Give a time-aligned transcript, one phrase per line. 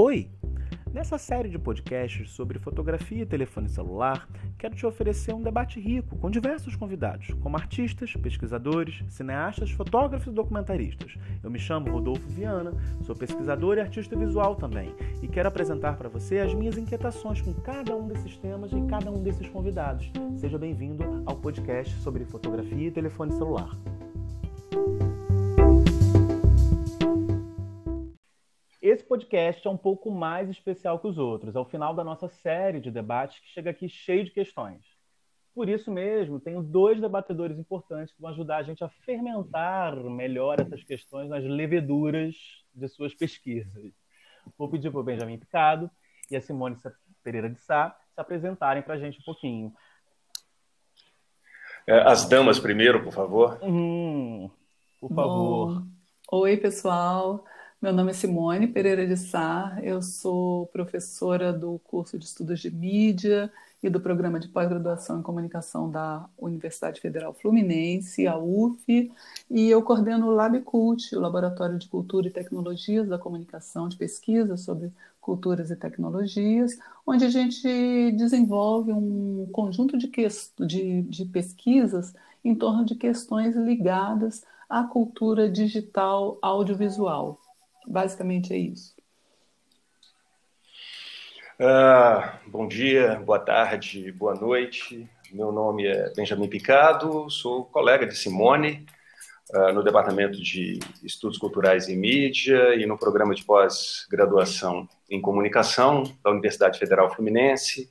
[0.00, 0.30] Oi!
[0.94, 6.16] Nessa série de podcasts sobre fotografia e telefone celular, quero te oferecer um debate rico
[6.18, 11.16] com diversos convidados, como artistas, pesquisadores, cineastas, fotógrafos e documentaristas.
[11.42, 16.08] Eu me chamo Rodolfo Viana, sou pesquisador e artista visual também, e quero apresentar para
[16.08, 20.12] você as minhas inquietações com cada um desses temas e cada um desses convidados.
[20.36, 23.76] Seja bem-vindo ao podcast sobre fotografia e telefone celular.
[29.08, 31.56] Podcast é um pouco mais especial que os outros.
[31.56, 34.84] É o final da nossa série de debates que chega aqui cheio de questões.
[35.54, 40.60] Por isso mesmo, tenho dois debatedores importantes que vão ajudar a gente a fermentar melhor
[40.60, 42.36] essas questões nas leveduras
[42.72, 43.92] de suas pesquisas.
[44.56, 45.90] Vou pedir para o Benjamin Picado
[46.30, 46.76] e a Simone
[47.24, 49.72] Pereira de Sá se apresentarem para a gente um pouquinho.
[51.86, 53.58] É, as damas primeiro, por favor.
[53.62, 54.50] Hum,
[55.00, 55.80] por favor.
[55.80, 55.86] Bom.
[56.30, 57.44] Oi, pessoal.
[57.80, 62.72] Meu nome é Simone Pereira de Sá, eu sou professora do curso de Estudos de
[62.72, 69.12] Mídia e do programa de pós-graduação em comunicação da Universidade Federal Fluminense, a UF,
[69.48, 74.56] e eu coordeno o LabCult, o Laboratório de Cultura e Tecnologias da Comunicação de Pesquisa
[74.56, 80.10] sobre Culturas e Tecnologias, onde a gente desenvolve um conjunto de,
[80.66, 82.12] de, de pesquisas
[82.44, 87.38] em torno de questões ligadas à cultura digital audiovisual.
[87.88, 88.94] Basicamente é isso.
[91.58, 95.08] Ah, bom dia, boa tarde, boa noite.
[95.32, 98.86] Meu nome é Benjamin Picado, sou colega de Simone
[99.54, 106.02] uh, no Departamento de Estudos Culturais e Mídia e no programa de pós-graduação em Comunicação
[106.22, 107.90] da Universidade Federal Fluminense.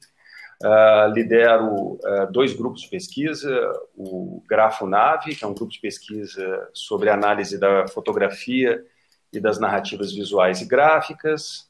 [0.64, 5.80] Uh, lidero uh, dois grupos de pesquisa, o Grafo Nave, que é um grupo de
[5.80, 8.86] pesquisa sobre análise da fotografia
[9.32, 11.68] e das narrativas visuais e gráficas,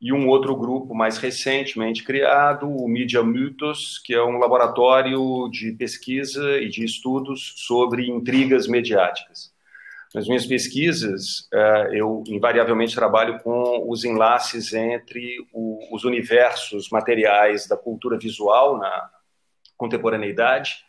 [0.00, 5.72] e um outro grupo mais recentemente criado, o Media Mythos, que é um laboratório de
[5.72, 9.52] pesquisa e de estudos sobre intrigas mediáticas.
[10.14, 15.38] Nas minhas pesquisas, eh, eu invariavelmente trabalho com os enlaces entre
[15.90, 19.10] os universos materiais da cultura visual na
[19.76, 20.84] contemporaneidade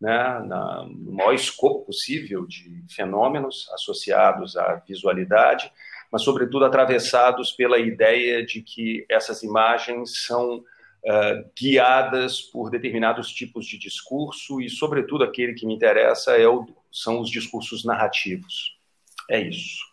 [0.00, 5.70] né, na, no maior escopo possível de fenômenos associados à visualidade,
[6.10, 13.66] mas, sobretudo, atravessados pela ideia de que essas imagens são uh, guiadas por determinados tipos
[13.66, 18.76] de discurso e, sobretudo, aquele que me interessa é o, são os discursos narrativos.
[19.28, 19.88] É isso.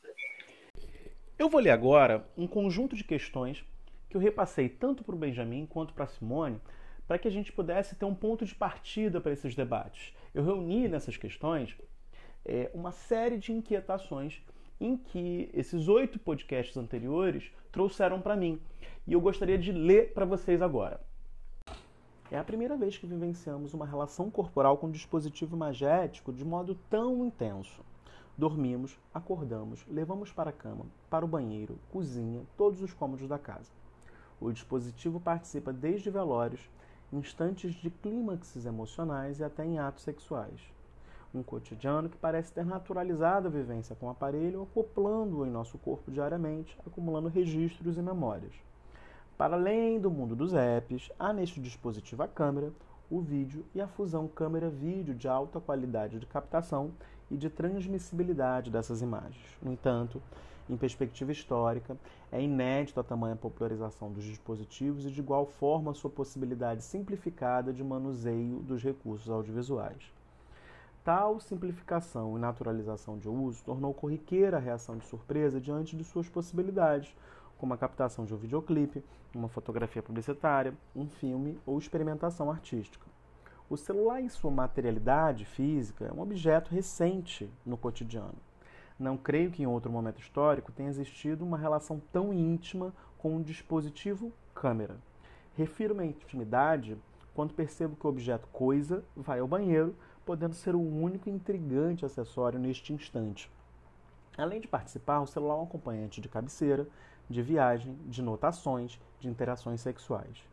[1.38, 3.64] Eu vou ler agora um conjunto de questões
[4.10, 6.60] que eu repassei tanto para o Benjamin quanto para a Simone
[7.08, 10.14] para que a gente pudesse ter um ponto de partida para esses debates.
[10.34, 11.76] Eu reuni nessas questões
[12.46, 14.42] é, uma série de inquietações
[14.80, 18.60] em que esses oito podcasts anteriores trouxeram para mim.
[19.08, 21.00] E eu gostaria de ler para vocês agora.
[22.30, 26.76] É a primeira vez que vivenciamos uma relação corporal com um dispositivo imagético de modo
[26.90, 27.82] tão intenso.
[28.38, 33.72] Dormimos, acordamos, levamos para a cama, para o banheiro, cozinha, todos os cômodos da casa.
[34.40, 36.70] O dispositivo participa desde velórios,
[37.12, 40.60] instantes de clímaxes emocionais e até em atos sexuais.
[41.34, 46.12] Um cotidiano que parece ter naturalizado a vivência com o aparelho, acoplando-o em nosso corpo
[46.12, 48.54] diariamente, acumulando registros e memórias.
[49.38, 52.72] Para além do mundo dos apps, há neste dispositivo a câmera,
[53.10, 56.92] o vídeo e a fusão câmera-vídeo de alta qualidade de captação
[57.30, 59.46] e de transmissibilidade dessas imagens.
[59.62, 60.22] No entanto,
[60.70, 61.98] em perspectiva histórica,
[62.32, 67.72] é inédito a tamanha popularização dos dispositivos e, de igual forma, a sua possibilidade simplificada
[67.72, 70.12] de manuseio dos recursos audiovisuais.
[71.04, 76.28] Tal simplificação e naturalização de uso tornou corriqueira a reação de surpresa diante de suas
[76.28, 77.16] possibilidades,
[77.58, 83.06] como a captação de um videoclipe, uma fotografia publicitária, um filme ou experimentação artística.
[83.70, 88.47] O celular, em sua materialidade física, é um objeto recente no cotidiano.
[89.00, 93.42] Não creio que em outro momento histórico tenha existido uma relação tão íntima com um
[93.42, 94.98] dispositivo câmera.
[95.56, 96.98] Refiro-me à intimidade
[97.34, 99.96] quando percebo que o objeto coisa vai ao banheiro,
[100.26, 103.52] podendo ser o único intrigante acessório neste instante.
[104.36, 106.88] Além de participar, o celular é um acompanhante de cabeceira,
[107.30, 110.44] de viagem, de notações, de interações sexuais.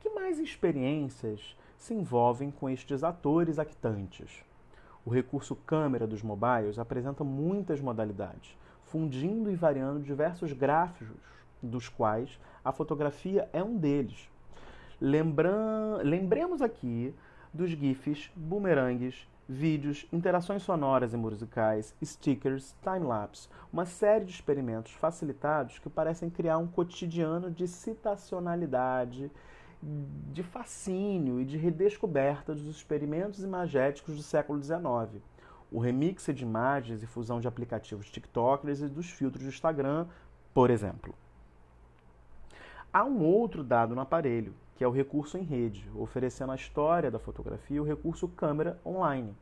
[0.00, 4.44] Que mais experiências se envolvem com estes atores actantes?
[5.06, 11.16] O recurso câmera dos mobiles apresenta muitas modalidades, fundindo e variando diversos gráficos,
[11.62, 14.28] dos quais a fotografia é um deles.
[15.00, 15.98] Lembram...
[16.02, 17.14] Lembremos aqui
[17.54, 25.78] dos GIFs, boomerangues, vídeos, interações sonoras e musicais, stickers, time-lapse, uma série de experimentos facilitados
[25.78, 29.30] que parecem criar um cotidiano de citacionalidade,
[30.32, 35.22] de fascínio e de redescoberta dos experimentos imagéticos do século XIX.
[35.70, 40.06] O remix de imagens e fusão de aplicativos TikTokers e dos filtros do Instagram,
[40.52, 41.14] por exemplo.
[42.92, 47.10] Há um outro dado no aparelho, que é o recurso em rede, oferecendo à história
[47.10, 49.34] da fotografia o recurso câmera online.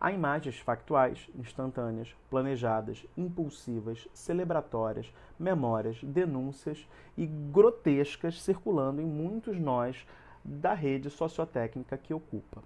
[0.00, 10.06] Há imagens factuais, instantâneas, planejadas, impulsivas, celebratórias, memórias, denúncias e grotescas circulando em muitos nós
[10.44, 12.62] da rede sociotécnica que ocupa.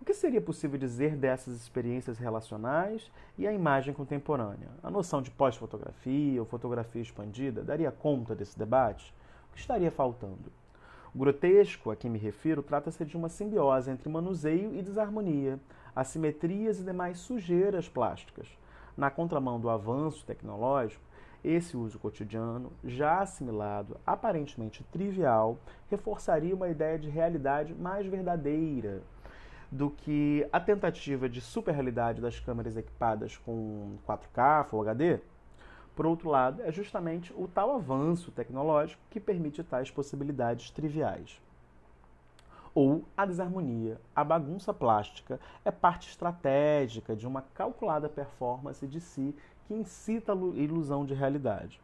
[0.00, 4.68] O que seria possível dizer dessas experiências relacionais e a imagem contemporânea?
[4.82, 9.14] A noção de pós-fotografia ou fotografia expandida daria conta desse debate?
[9.50, 10.52] O que estaria faltando?
[11.14, 15.58] O grotesco a que me refiro trata-se de uma simbiose entre manuseio e desarmonia,
[15.94, 18.48] assimetrias e demais sujeiras plásticas.
[18.96, 21.02] Na contramão do avanço tecnológico,
[21.42, 25.58] esse uso cotidiano, já assimilado, aparentemente trivial,
[25.88, 29.02] reforçaria uma ideia de realidade mais verdadeira
[29.70, 35.20] do que a tentativa de superrealidade das câmeras equipadas com 4K, Full HD.
[35.94, 41.40] Por outro lado, é justamente o tal avanço tecnológico que permite tais possibilidades triviais.
[42.80, 49.34] Ou a desarmonia, a bagunça plástica, é parte estratégica de uma calculada performance de si
[49.66, 51.80] que incita a ilusão de realidade.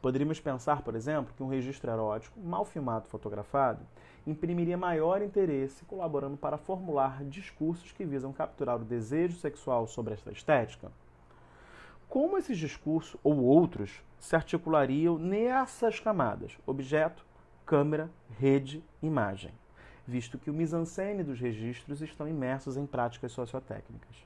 [0.00, 3.86] Poderíamos pensar, por exemplo, que um registro erótico, mal filmado fotografado,
[4.26, 10.32] imprimiria maior interesse, colaborando para formular discursos que visam capturar o desejo sexual sobre esta
[10.32, 10.90] estética.
[12.08, 17.24] Como esses discursos, ou outros, se articulariam nessas camadas: objeto,
[17.64, 18.10] câmera,
[18.40, 19.52] rede, imagem,
[20.06, 24.16] visto que o mise-en-scène dos registros estão imersos em práticas sociotécnicas.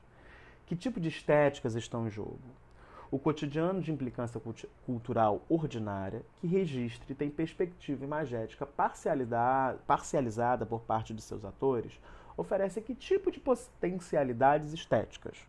[0.67, 2.38] Que tipo de estéticas estão em jogo?
[3.11, 4.40] O cotidiano de implicância
[4.84, 8.67] cultural ordinária, que registra e tem perspectiva imagética
[9.87, 12.00] parcializada por parte de seus atores,
[12.37, 15.46] oferece que tipo de potencialidades estéticas?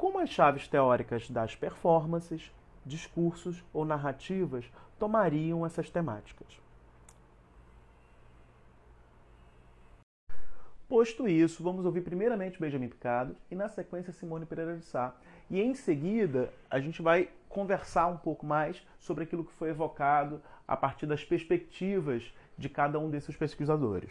[0.00, 2.50] como as chaves teóricas das performances,
[2.86, 4.64] discursos ou narrativas
[4.98, 6.46] tomariam essas temáticas.
[10.90, 15.14] Posto isso, vamos ouvir primeiramente Benjamin Picado e na sequência Simone Pereira de Sá.
[15.48, 20.42] E em seguida, a gente vai conversar um pouco mais sobre aquilo que foi evocado
[20.66, 24.10] a partir das perspectivas de cada um desses pesquisadores.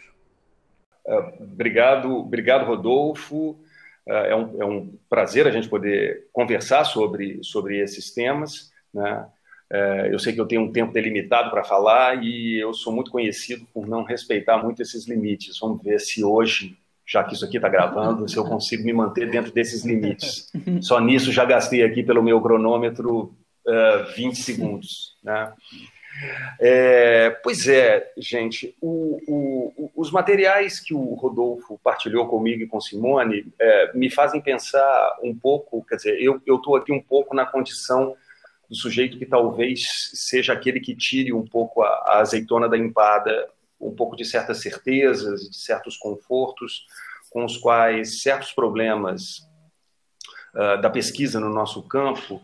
[1.04, 3.58] Uh, obrigado, obrigado Rodolfo.
[4.06, 8.72] É um, é um prazer a gente poder conversar sobre, sobre esses temas.
[8.92, 9.28] Né?
[9.72, 13.10] É, eu sei que eu tenho um tempo delimitado para falar e eu sou muito
[13.10, 15.58] conhecido por não respeitar muito esses limites.
[15.60, 16.76] Vamos ver se hoje,
[17.06, 20.50] já que isso aqui está gravando, se eu consigo me manter dentro desses limites.
[20.82, 23.32] Só nisso já gastei aqui pelo meu cronômetro
[23.64, 25.16] uh, 20 segundos.
[25.22, 25.52] Né?
[26.58, 32.80] É, pois é, gente, o, o, os materiais que o Rodolfo partilhou comigo e com
[32.80, 37.46] Simone é, me fazem pensar um pouco, quer dizer, eu estou aqui um pouco na
[37.46, 38.16] condição
[38.70, 39.82] do sujeito que talvez
[40.14, 43.50] seja aquele que tire um pouco a, a azeitona da empada,
[43.80, 46.84] um pouco de certas certezas, de certos confortos
[47.30, 49.38] com os quais certos problemas
[50.54, 52.40] uh, da pesquisa no nosso campo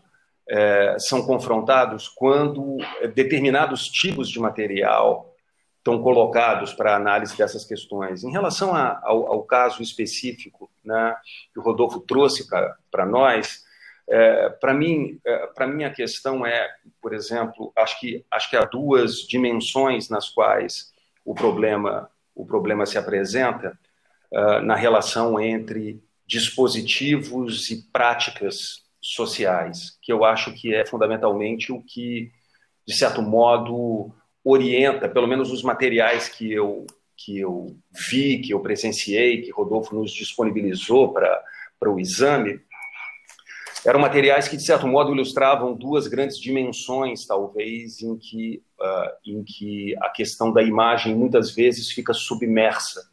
[0.48, 2.76] é, são confrontados quando
[3.14, 5.34] determinados tipos de material
[5.78, 8.24] estão colocados para análise dessas questões.
[8.24, 11.16] Em relação a, ao, ao, caso específico né,
[11.52, 13.64] que o Rodolfo trouxe para nós,
[14.08, 16.68] é, para mim, é, para mim a questão é,
[17.02, 20.92] por exemplo, acho que acho que há duas dimensões nas quais
[21.24, 23.76] o problema o problema se apresenta
[24.30, 31.80] uh, na relação entre dispositivos e práticas sociais, que eu acho que é fundamentalmente o
[31.82, 32.30] que,
[32.86, 34.12] de certo modo,
[34.44, 36.84] orienta, pelo menos os materiais que eu,
[37.16, 37.76] que eu
[38.10, 42.60] vi, que eu presenciei, que Rodolfo nos disponibilizou para o exame,
[43.86, 49.44] eram materiais que, de certo modo, ilustravam duas grandes dimensões, talvez, em que, uh, em
[49.44, 53.08] que a questão da imagem muitas vezes fica submersa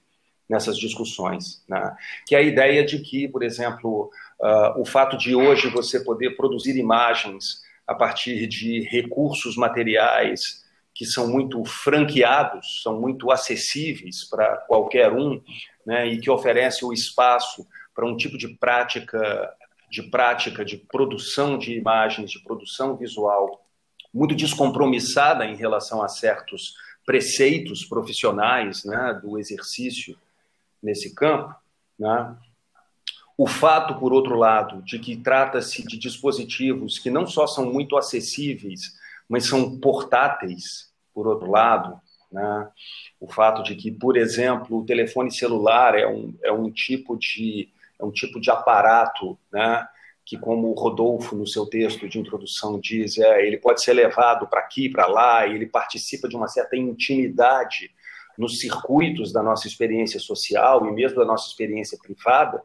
[0.50, 1.64] nessas discussões.
[1.68, 1.96] Né?
[2.26, 4.12] Que é a ideia de que, por exemplo,
[4.44, 11.06] Uh, o fato de hoje você poder produzir imagens a partir de recursos materiais que
[11.06, 15.42] são muito franqueados, são muito acessíveis para qualquer um,
[15.86, 17.66] né, e que oferece o espaço
[17.96, 19.50] para um tipo de prática,
[19.94, 23.64] de prática de produção de imagens, de produção visual
[24.12, 26.74] muito descompromissada em relação a certos
[27.06, 30.18] preceitos profissionais, né, do exercício
[30.82, 31.54] nesse campo,
[32.00, 32.36] né?
[33.38, 37.96] o fato, por outro lado, de que trata-se de dispositivos que não só são muito
[37.96, 38.82] acessíveis,
[39.30, 42.68] mas são portáteis, por outro lado, né?
[43.20, 47.70] o fato de que, por exemplo, o telefone celular é um, é um, tipo, de,
[48.04, 49.88] é um tipo de aparato né?
[50.26, 54.48] que, como o Rodolfo, no seu texto de introdução, diz, é, ele pode ser levado
[54.48, 57.92] para aqui, para lá, e ele participa de uma certa intimidade
[58.38, 62.64] nos circuitos da nossa experiência social e mesmo da nossa experiência privada.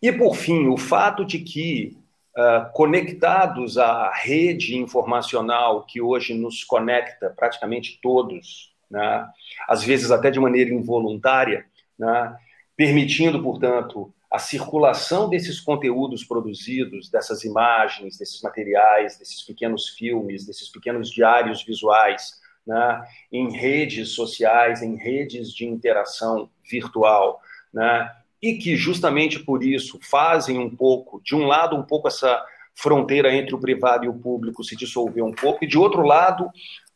[0.00, 1.98] E, por fim, o fato de que,
[2.36, 9.26] uh, conectados à rede informacional que hoje nos conecta praticamente todos, né,
[9.68, 11.66] às vezes até de maneira involuntária,
[11.98, 12.36] né,
[12.76, 20.68] permitindo, portanto, a circulação desses conteúdos produzidos, dessas imagens, desses materiais, desses pequenos filmes, desses
[20.68, 22.34] pequenos diários visuais,
[22.66, 23.02] né,
[23.32, 27.40] em redes sociais, em redes de interação virtual,
[27.72, 32.44] né, e que justamente por isso fazem um pouco, de um lado, um pouco essa
[32.74, 36.50] fronteira entre o privado e o público se dissolver um pouco, e de outro lado,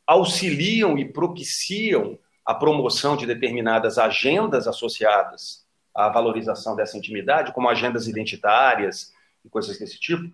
[0.06, 8.06] auxiliam e propiciam a promoção de determinadas agendas associadas à valorização dessa intimidade, como agendas
[8.06, 9.12] identitárias
[9.44, 10.30] e coisas desse tipo.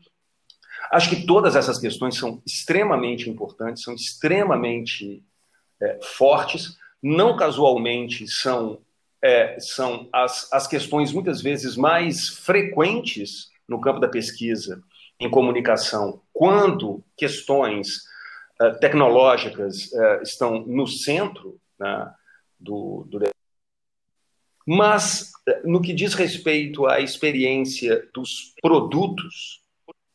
[0.90, 5.24] Acho que todas essas questões são extremamente importantes, são extremamente
[5.80, 8.80] é, fortes, não casualmente são
[9.22, 14.82] é, são as, as questões muitas vezes mais frequentes no campo da pesquisa
[15.18, 18.02] em comunicação, quando questões
[18.60, 22.12] uh, tecnológicas uh, estão no centro né,
[22.60, 23.20] do, do.
[24.66, 25.30] Mas,
[25.64, 29.62] no que diz respeito à experiência dos produtos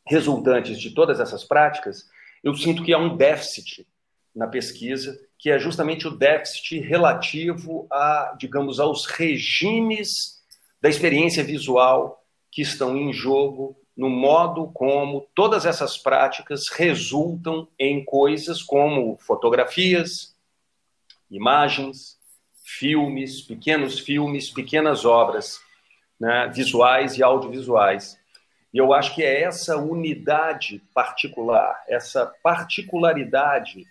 [0.06, 2.08] resultantes de todas essas práticas,
[2.44, 3.86] eu sinto que há um déficit
[4.34, 10.40] na pesquisa que é justamente o déficit relativo a, digamos, aos regimes
[10.80, 18.04] da experiência visual que estão em jogo no modo como todas essas práticas resultam em
[18.04, 20.34] coisas como fotografias,
[21.30, 22.18] imagens,
[22.78, 25.60] filmes, pequenos filmes, pequenas obras
[26.18, 28.18] né, visuais e audiovisuais.
[28.72, 33.86] E eu acho que é essa unidade particular, essa particularidade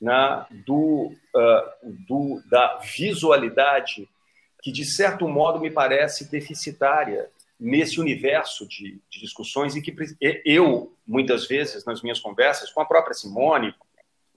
[0.00, 4.08] né, do, uh, do, da visualidade
[4.62, 9.94] que, de certo modo, me parece deficitária nesse universo de, de, discussões e que
[10.44, 13.74] eu, muitas vezes, nas minhas conversas com a própria Simone,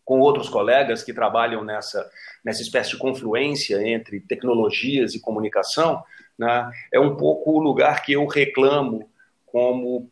[0.04, 2.10] com outros colegas que trabalham nessa,
[2.44, 6.04] nessa espécie de confluência entre tecnologias e comunicação,
[6.38, 9.10] né, é um pouco o lugar que eu reclamo
[9.46, 10.10] como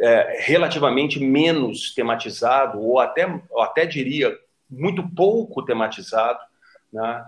[0.00, 3.26] é, relativamente menos tematizado, ou até,
[3.58, 4.36] até diria
[4.70, 6.38] muito pouco tematizado,
[6.92, 7.24] né?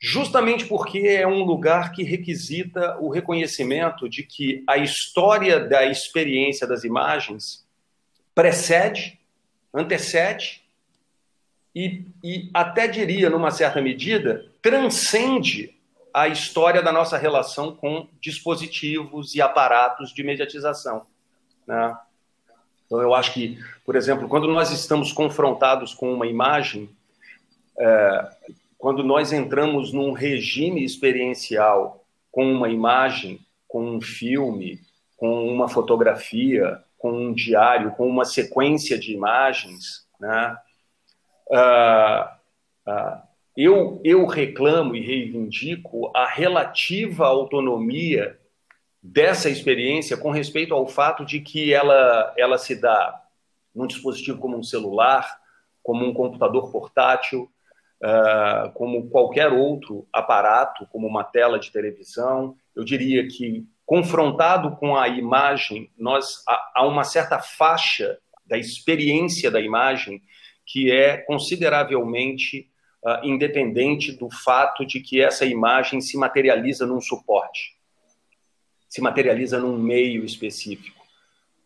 [0.00, 6.66] justamente porque é um lugar que requisita o reconhecimento de que a história da experiência
[6.66, 7.66] das imagens
[8.34, 9.20] precede,
[9.74, 10.59] antecede
[11.74, 15.74] e, e até diria, numa certa medida, transcende
[16.12, 21.06] a história da nossa relação com dispositivos e aparatos de mediatização.
[21.66, 21.96] Né?
[22.86, 26.90] Então, eu acho que, por exemplo, quando nós estamos confrontados com uma imagem,
[27.78, 28.30] é,
[28.76, 34.80] quando nós entramos num regime experiencial com uma imagem, com um filme,
[35.16, 40.56] com uma fotografia, com um diário, com uma sequência de imagens, né?
[41.50, 42.24] Uh,
[42.88, 43.22] uh,
[43.56, 48.38] eu, eu reclamo e reivindico a relativa autonomia
[49.02, 53.22] dessa experiência com respeito ao fato de que ela, ela se dá
[53.74, 55.40] num dispositivo como um celular,
[55.82, 57.50] como um computador portátil,
[58.02, 62.56] uh, como qualquer outro aparato, como uma tela de televisão.
[62.74, 69.60] Eu diria que, confrontado com a imagem, nós há uma certa faixa da experiência da
[69.60, 70.22] imagem
[70.70, 72.68] que é consideravelmente
[73.04, 77.80] uh, independente do fato de que essa imagem se materializa num suporte
[78.90, 81.00] se materializa num meio específico,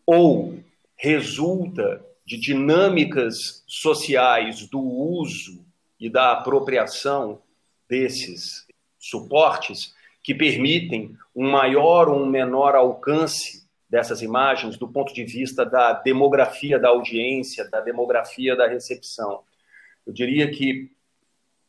[0.05, 0.59] ou
[0.95, 5.65] resulta de dinâmicas sociais do uso
[5.99, 7.41] e da apropriação
[7.89, 8.67] desses
[8.99, 15.65] suportes que permitem um maior ou um menor alcance dessas imagens do ponto de vista
[15.65, 19.43] da demografia da audiência, da demografia da recepção.
[20.05, 20.91] Eu diria que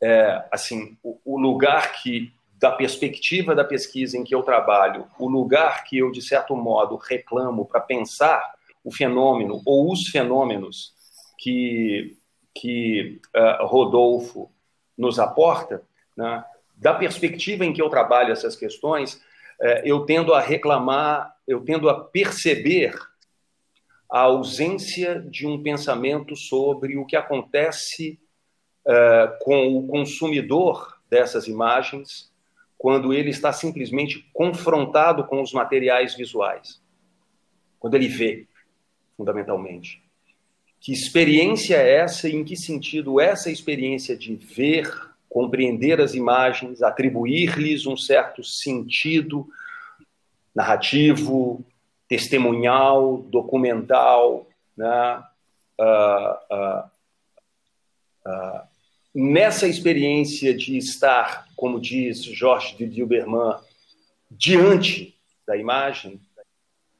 [0.01, 5.27] é, assim o, o lugar que da perspectiva da pesquisa em que eu trabalho, o
[5.27, 10.93] lugar que eu, de certo modo, reclamo para pensar o fenômeno ou os fenômenos
[11.37, 12.17] que,
[12.55, 14.51] que uh, Rodolfo
[14.97, 15.83] nos aporta,
[16.15, 16.43] né,
[16.75, 19.21] da perspectiva em que eu trabalho essas questões,
[19.83, 22.93] eu tendo a reclamar, eu tendo a perceber
[24.09, 28.19] a ausência de um pensamento sobre o que acontece
[28.85, 32.31] uh, com o consumidor dessas imagens
[32.77, 36.81] quando ele está simplesmente confrontado com os materiais visuais.
[37.79, 38.47] Quando ele vê,
[39.15, 40.01] fundamentalmente.
[40.79, 44.89] Que experiência é essa e em que sentido essa experiência de ver,
[45.37, 49.47] compreender as imagens, atribuir-lhes um certo sentido
[50.55, 51.63] narrativo,
[52.09, 55.23] testemunhal, documental, né?
[55.79, 56.89] Uh, uh,
[58.25, 58.61] uh,
[59.13, 63.59] nessa experiência de estar, como diz Jorge de Dilberman,
[64.31, 65.15] diante
[65.45, 66.19] da imagem,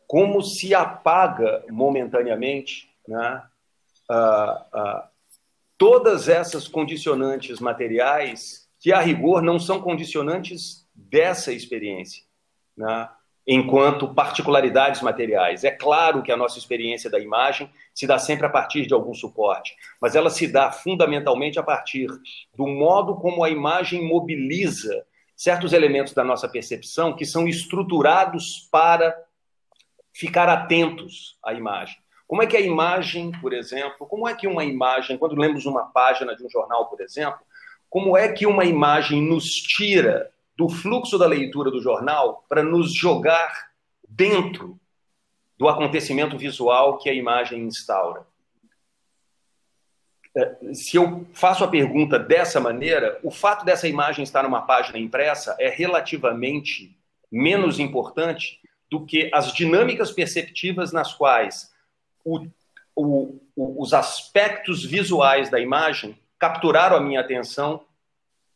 [0.06, 3.42] como se apaga momentaneamente né?
[5.78, 12.24] Todas essas condicionantes materiais que, a rigor, não são condicionantes dessa experiência.
[12.76, 13.10] Né?
[13.48, 15.64] enquanto particularidades materiais.
[15.64, 19.14] É claro que a nossa experiência da imagem se dá sempre a partir de algum
[19.14, 22.10] suporte, mas ela se dá fundamentalmente a partir
[22.54, 29.16] do modo como a imagem mobiliza certos elementos da nossa percepção que são estruturados para
[30.12, 31.96] ficar atentos à imagem.
[32.28, 35.86] Como é que a imagem, por exemplo, como é que uma imagem, quando lemos uma
[35.86, 37.40] página de um jornal, por exemplo,
[37.90, 42.94] como é que uma imagem nos tira do fluxo da leitura do jornal para nos
[42.94, 43.72] jogar
[44.08, 44.78] dentro
[45.58, 48.26] do acontecimento visual que a imagem instaura.
[50.36, 55.00] É, se eu faço a pergunta dessa maneira, o fato dessa imagem estar numa página
[55.00, 56.96] impressa é relativamente
[57.32, 61.72] menos importante do que as dinâmicas perceptivas nas quais
[62.96, 67.86] o, o, os aspectos visuais da imagem capturaram a minha atenção,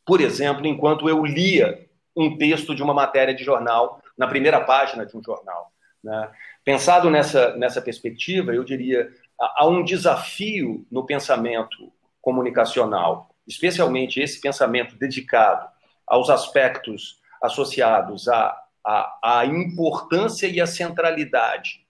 [0.06, 5.06] por exemplo, enquanto eu lia um texto de uma matéria de jornal na primeira página
[5.06, 5.72] de um jornal.
[6.04, 6.30] Né?
[6.66, 9.10] Pensado nessa, nessa perspectiva, eu diria
[9.40, 15.68] há um desafio no pensamento comunicacional, especialmente esse pensamento dedicado
[16.06, 21.82] aos aspectos associados à, à, à importância e à centralidade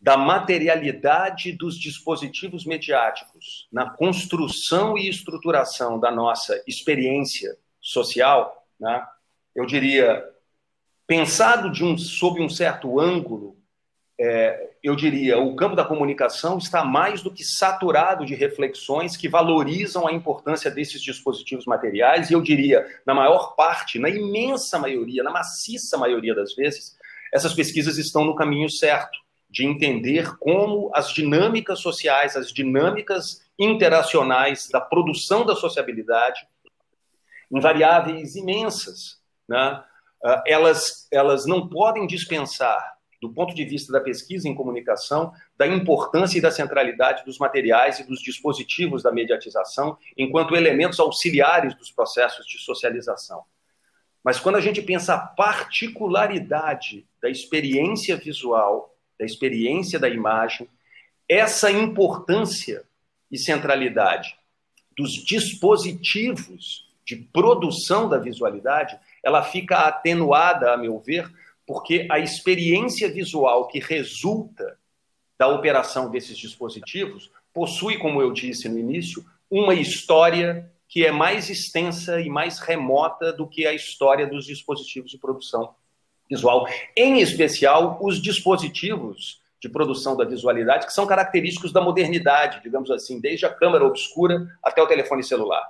[0.00, 9.04] da materialidade dos dispositivos mediáticos na construção e estruturação da nossa experiência social, né?
[9.54, 10.24] eu diria,
[11.06, 13.56] pensado de um, sob um certo ângulo,
[14.20, 19.28] é, eu diria, o campo da comunicação está mais do que saturado de reflexões que
[19.28, 25.24] valorizam a importância desses dispositivos materiais, e eu diria, na maior parte, na imensa maioria,
[25.24, 26.96] na maciça maioria das vezes,
[27.32, 29.18] essas pesquisas estão no caminho certo
[29.50, 36.46] de entender como as dinâmicas sociais, as dinâmicas interacionais da produção da sociabilidade
[37.50, 39.18] em variáveis imensas.
[39.48, 39.82] Né?
[40.22, 45.66] Ah, elas, elas não podem dispensar, do ponto de vista da pesquisa em comunicação, da
[45.66, 51.90] importância e da centralidade dos materiais e dos dispositivos da mediatização enquanto elementos auxiliares dos
[51.90, 53.42] processos de socialização.
[54.22, 60.68] Mas quando a gente pensa a particularidade da experiência visual, da experiência da imagem,
[61.28, 62.84] essa importância
[63.30, 64.36] e centralidade
[64.96, 71.30] dos dispositivos de produção da visualidade, ela fica atenuada, a meu ver,
[71.66, 74.78] porque a experiência visual que resulta
[75.38, 81.50] da operação desses dispositivos possui, como eu disse no início, uma história que é mais
[81.50, 85.74] extensa e mais remota do que a história dos dispositivos de produção
[86.28, 92.90] visual, em especial os dispositivos de produção da visualidade que são característicos da modernidade, digamos
[92.90, 95.68] assim, desde a câmera obscura até o telefone celular.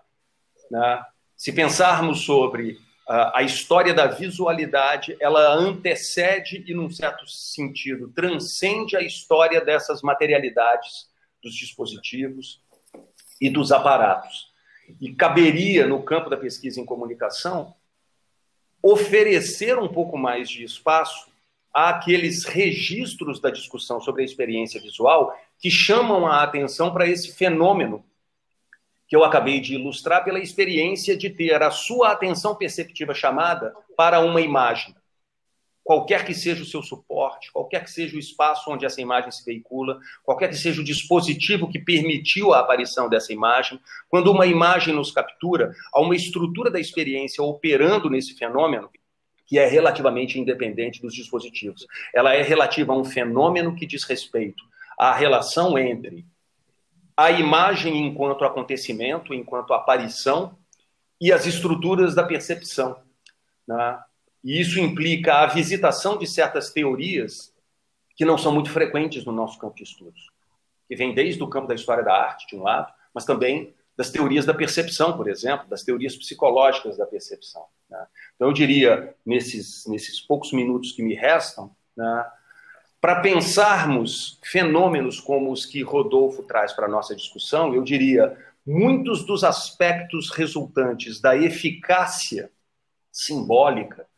[0.71, 1.03] Né?
[1.37, 2.77] Se pensarmos sobre
[3.09, 11.09] a história da visualidade, ela antecede e, num certo sentido, transcende a história dessas materialidades
[11.43, 12.61] dos dispositivos
[13.41, 14.53] e dos aparatos.
[15.01, 17.75] E caberia, no campo da pesquisa em comunicação,
[18.83, 21.29] oferecer um pouco mais de espaço
[21.73, 28.05] àqueles registros da discussão sobre a experiência visual que chamam a atenção para esse fenômeno
[29.09, 34.21] que eu acabei de ilustrar pela experiência de ter a sua atenção perceptiva chamada para
[34.21, 34.95] uma imagem.
[35.89, 39.43] Qualquer que seja o seu suporte, qualquer que seja o espaço onde essa imagem se
[39.43, 44.95] veicula, qualquer que seja o dispositivo que permitiu a aparição dessa imagem, quando uma imagem
[44.95, 48.91] nos captura, há uma estrutura da experiência operando nesse fenômeno
[49.47, 51.87] que é relativamente independente dos dispositivos.
[52.15, 54.63] Ela é relativa a um fenômeno que diz respeito
[54.99, 56.27] à relação entre
[57.17, 60.55] a imagem enquanto acontecimento, enquanto aparição,
[61.19, 63.01] e as estruturas da percepção.
[63.67, 63.99] Né?
[64.49, 67.53] E isso implica a visitação de certas teorias
[68.17, 70.31] que não são muito frequentes no nosso campo de estudos,
[70.89, 74.11] que vem desde o campo da história da arte, de um lado, mas também das
[74.11, 77.67] teorias da percepção, por exemplo, das teorias psicológicas da percepção.
[77.91, 78.07] Né?
[78.37, 82.27] Então, eu diria, nesses, nesses poucos minutos que me restam, né,
[83.03, 88.35] para pensarmos fenômenos como os que Rodolfo traz para a nossa discussão, eu diria,
[88.65, 92.51] muitos dos aspectos resultantes da eficácia
[93.13, 94.09] simbólica,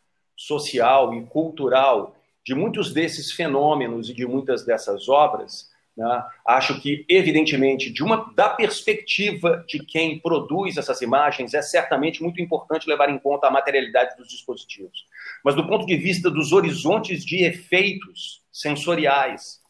[0.46, 6.24] social e cultural de muitos desses fenômenos e de muitas dessas obras né?
[6.46, 12.40] Acho que, evidentemente, de uma, da perspectiva de quem produz essas imagens, é certamente muito
[12.40, 15.04] importante levar em conta a materialidade dos dispositivos.
[15.44, 19.60] Mas, do ponto de vista dos horizontes de efeitos sensoriais,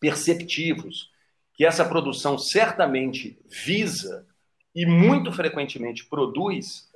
[0.00, 1.10] perceptivos,
[1.54, 4.26] que essa produção certamente visa
[4.74, 6.89] e muito frequentemente produz,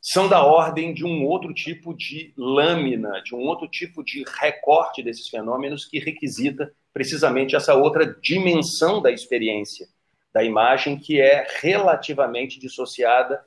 [0.00, 5.02] são da ordem de um outro tipo de lâmina, de um outro tipo de recorte
[5.02, 9.88] desses fenômenos que requisita precisamente essa outra dimensão da experiência
[10.32, 13.44] da imagem que é relativamente dissociada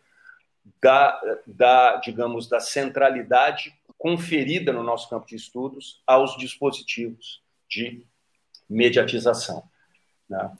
[0.81, 8.05] da, da digamos, da centralidade conferida no nosso campo de estudos aos dispositivos de
[8.69, 9.63] mediatização.
[10.29, 10.51] Né?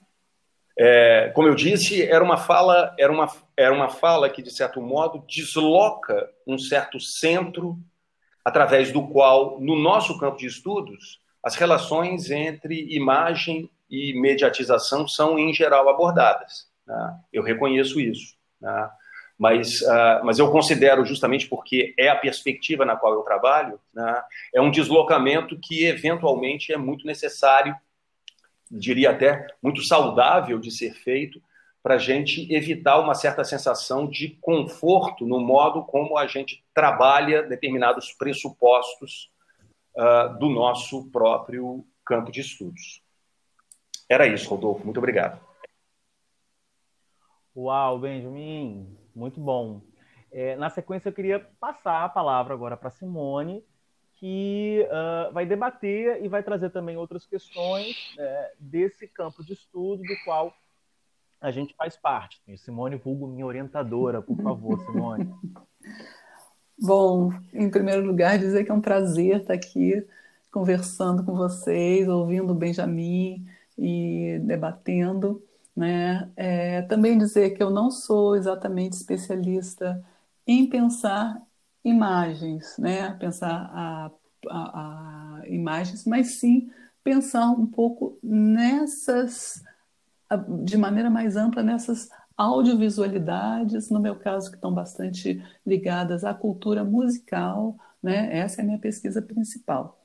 [0.77, 4.81] É, como eu disse, era uma fala, era uma, era uma fala que de certo
[4.81, 7.77] modo desloca um certo centro
[8.43, 15.37] através do qual, no nosso campo de estudos, as relações entre imagem e mediatização são,
[15.37, 16.67] em geral, abordadas.
[16.85, 17.19] Né?
[17.31, 18.35] Eu reconheço isso.
[18.59, 18.89] Né?
[19.37, 24.23] Mas, uh, mas eu considero, justamente porque é a perspectiva na qual eu trabalho, né?
[24.53, 27.75] é um deslocamento que, eventualmente, é muito necessário,
[28.71, 31.41] diria até muito saudável de ser feito,
[31.83, 37.41] para a gente evitar uma certa sensação de conforto no modo como a gente trabalha
[37.41, 39.31] determinados pressupostos
[39.95, 43.01] uh, do nosso próprio campo de estudos.
[44.07, 44.83] Era isso, Rodolfo.
[44.85, 45.39] Muito obrigado.
[47.55, 49.81] Uau, Benjamin, muito bom.
[50.31, 53.63] É, na sequência, eu queria passar a palavra agora para Simone,
[54.21, 60.03] que uh, vai debater e vai trazer também outras questões é, desse campo de estudo
[60.03, 60.53] do qual
[61.41, 62.39] a gente faz parte.
[62.55, 65.33] Simone Vulgo, minha orientadora, por favor, Simone.
[66.79, 70.05] Bom, em primeiro lugar, dizer que é um prazer estar aqui
[70.51, 73.43] conversando com vocês, ouvindo o Benjamin
[73.75, 75.43] e debatendo.
[75.75, 76.29] Né?
[76.35, 80.03] É, também dizer que eu não sou exatamente especialista
[80.45, 81.41] em pensar
[81.83, 83.11] imagens, né?
[83.13, 84.11] pensar a,
[84.49, 86.69] a, a imagens, mas sim
[87.03, 89.63] pensar um pouco nessas,
[90.63, 96.83] de maneira mais ampla, nessas audiovisualidades, no meu caso, que estão bastante ligadas à cultura
[96.83, 98.35] musical, né?
[98.37, 99.99] Essa é a minha pesquisa principal.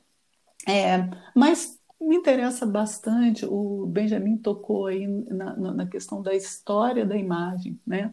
[0.68, 7.16] É, mas me interessa bastante, o Benjamin tocou aí na, na questão da história da
[7.16, 8.12] imagem, né?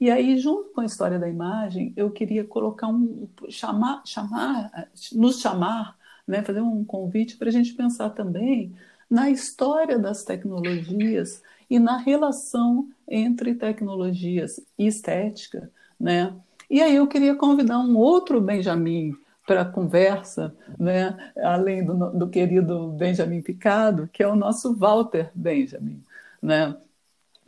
[0.00, 5.40] E aí, junto com a história da imagem, eu queria colocar um chamar, chamar, nos
[5.40, 8.74] chamar, né, fazer um convite para a gente pensar também
[9.10, 16.34] na história das tecnologias e na relação entre tecnologias e estética, né?
[16.70, 19.12] E aí eu queria convidar um outro Benjamin
[19.44, 21.32] para a conversa, né?
[21.36, 26.00] além do, do, querido Benjamin Picado, que é o nosso Walter Benjamin.
[26.40, 26.72] Né?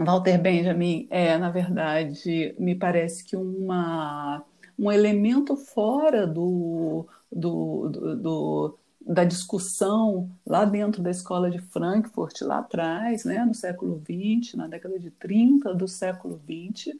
[0.04, 4.44] Walter Benjamin é, na verdade, me parece que uma,
[4.78, 12.40] um elemento fora do, do, do, do da discussão lá dentro da escola de Frankfurt,
[12.42, 16.96] lá atrás, né, no século XX, na década de 30 do século XX.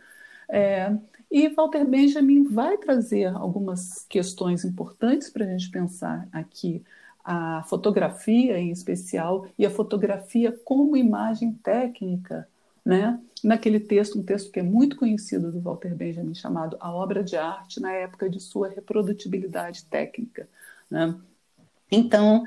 [0.49, 0.95] É,
[1.31, 6.83] e Walter Benjamin vai trazer algumas questões importantes para a gente pensar aqui.
[7.25, 12.49] A fotografia, em especial, e a fotografia como imagem técnica,
[12.85, 13.21] né?
[13.43, 17.37] naquele texto, um texto que é muito conhecido do Walter Benjamin, chamado A Obra de
[17.37, 20.49] Arte na época de sua reprodutibilidade técnica.
[20.89, 21.15] Né?
[21.91, 22.45] Então,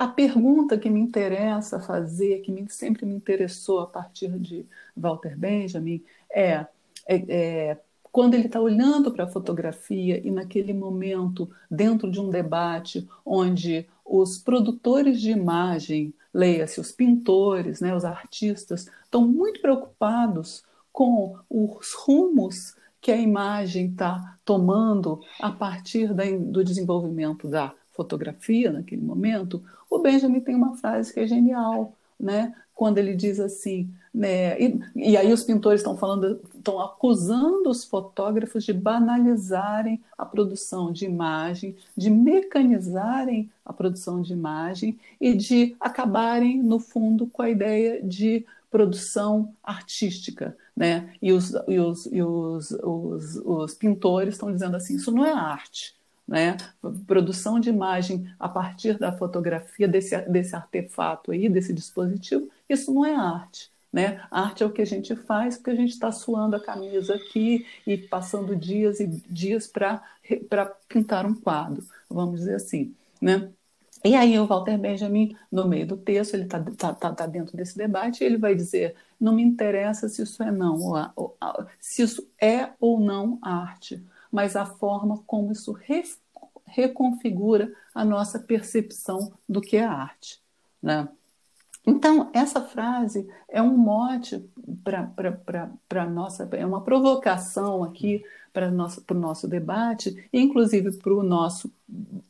[0.00, 4.66] a pergunta que me interessa fazer, que sempre me interessou a partir de
[4.96, 6.66] Walter Benjamin, é,
[7.06, 7.78] é, é
[8.16, 13.86] quando ele está olhando para a fotografia e naquele momento, dentro de um debate onde
[14.02, 21.92] os produtores de imagem, leia-se os pintores, né, os artistas, estão muito preocupados com os
[21.92, 29.62] rumos que a imagem está tomando a partir da, do desenvolvimento da fotografia naquele momento,
[29.90, 32.54] o Benjamin tem uma frase que é genial, né?
[32.76, 37.84] Quando ele diz assim, né, e, e aí os pintores estão falando, estão acusando os
[37.84, 45.74] fotógrafos de banalizarem a produção de imagem, de mecanizarem a produção de imagem e de
[45.80, 50.54] acabarem, no fundo, com a ideia de produção artística.
[50.76, 51.14] Né?
[51.22, 55.32] E, os, e, os, e os, os, os pintores estão dizendo assim: isso não é
[55.32, 55.96] arte.
[56.26, 56.56] Né?
[57.06, 63.04] Produção de imagem a partir da fotografia desse, desse artefato aí, desse dispositivo, isso não
[63.04, 63.70] é arte.
[63.92, 64.20] Né?
[64.30, 67.64] arte é o que a gente faz porque a gente está suando a camisa aqui
[67.86, 70.02] e passando dias e dias para
[70.86, 72.94] pintar um quadro, vamos dizer assim.
[73.22, 73.48] Né?
[74.04, 77.56] E aí o Walter Benjamin, no meio do texto, ele está tá, tá, tá dentro
[77.56, 80.78] desse debate, ele vai dizer, não me interessa se isso é não,
[81.80, 84.04] se isso é ou não arte,
[84.36, 86.04] mas a forma como isso re,
[86.66, 90.42] reconfigura a nossa percepção do que é arte.
[90.82, 91.08] Né?
[91.86, 94.46] Então, essa frase é um mote
[94.84, 98.22] para a nossa, é uma provocação aqui
[98.52, 101.72] para o nosso, nosso debate, inclusive para o nosso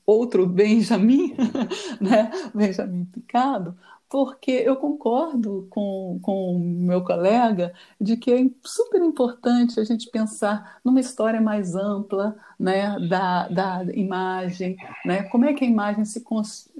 [0.07, 1.35] outro Benjamin,
[2.01, 2.31] né?
[2.55, 3.77] Benjamin Picado,
[4.09, 10.09] porque eu concordo com, com o meu colega de que é super importante a gente
[10.11, 16.05] pensar numa história mais ampla né, da, da imagem, né, como é que a imagem
[16.05, 16.25] se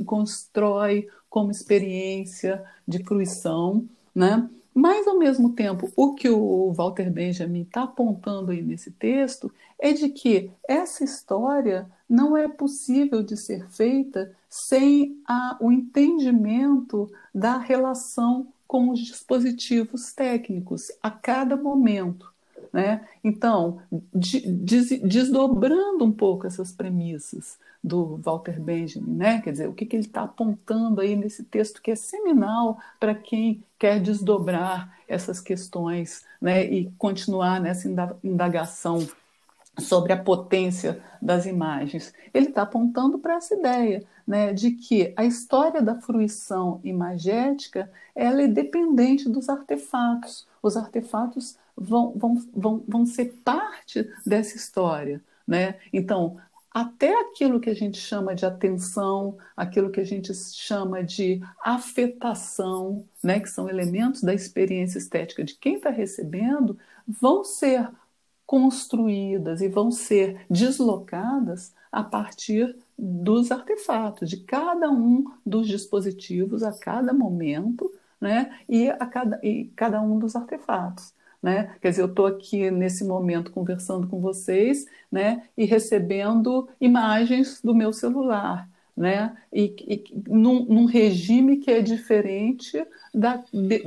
[0.05, 3.85] constrói como experiência de fruição,
[4.15, 4.49] né?
[4.79, 9.93] Mas, ao mesmo tempo, o que o Walter Benjamin está apontando aí nesse texto é
[9.93, 17.59] de que essa história não é possível de ser feita sem a, o entendimento da
[17.59, 22.33] relação com os dispositivos técnicos a cada momento.
[22.73, 23.07] Né?
[23.23, 23.81] Então,
[24.13, 29.41] des, desdobrando um pouco essas premissas do Walter Benjamin, né?
[29.41, 33.15] quer dizer, o que, que ele está apontando aí nesse texto que é seminal para
[33.15, 36.65] quem quer desdobrar essas questões né?
[36.65, 37.89] e continuar nessa
[38.25, 39.07] indagação
[39.79, 42.13] sobre a potência das imagens.
[42.33, 48.43] Ele está apontando para essa ideia né, de que a história da fruição imagética ela
[48.43, 50.47] é dependente dos artefatos.
[50.63, 55.23] Os artefatos vão, vão, vão, vão ser parte dessa história.
[55.47, 55.77] Né?
[55.93, 56.39] Então,
[56.77, 63.05] até aquilo que a gente chama de atenção, aquilo que a gente chama de afetação,
[63.23, 67.89] né, que são elementos da experiência estética de quem está recebendo, vão ser
[68.47, 76.73] construídas e vão ser deslocadas a partir dos artefatos, de cada um dos dispositivos a
[76.73, 78.59] cada momento, né?
[78.69, 81.15] E a cada, e cada um dos artefatos.
[81.43, 81.77] Né?
[81.81, 85.45] Quer dizer, eu estou aqui nesse momento conversando com vocês, né?
[85.57, 89.37] E recebendo imagens do meu celular, né?
[89.53, 92.83] E, e num, num, regime que é diferente
[93.15, 93.79] da, de,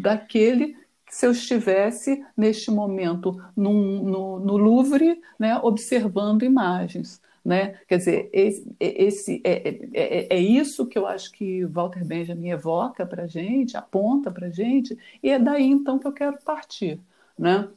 [0.00, 0.76] daquele
[1.12, 7.20] se eu estivesse neste momento num, no, no Louvre, né, observando imagens.
[7.44, 7.74] Né?
[7.86, 12.48] Quer dizer, esse, esse é, é, é, é, isso que eu acho que Walter Benjamin
[12.48, 16.38] evoca para a gente, aponta para a gente, e é daí então que eu quero
[16.42, 16.98] partir.
[17.38, 17.68] Né?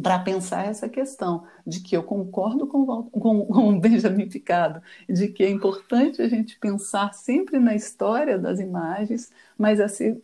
[0.00, 5.28] Para pensar essa questão de que eu concordo com, com, com o Benjamin Picado, de
[5.28, 10.20] que é importante a gente pensar sempre na história das imagens, mas assim,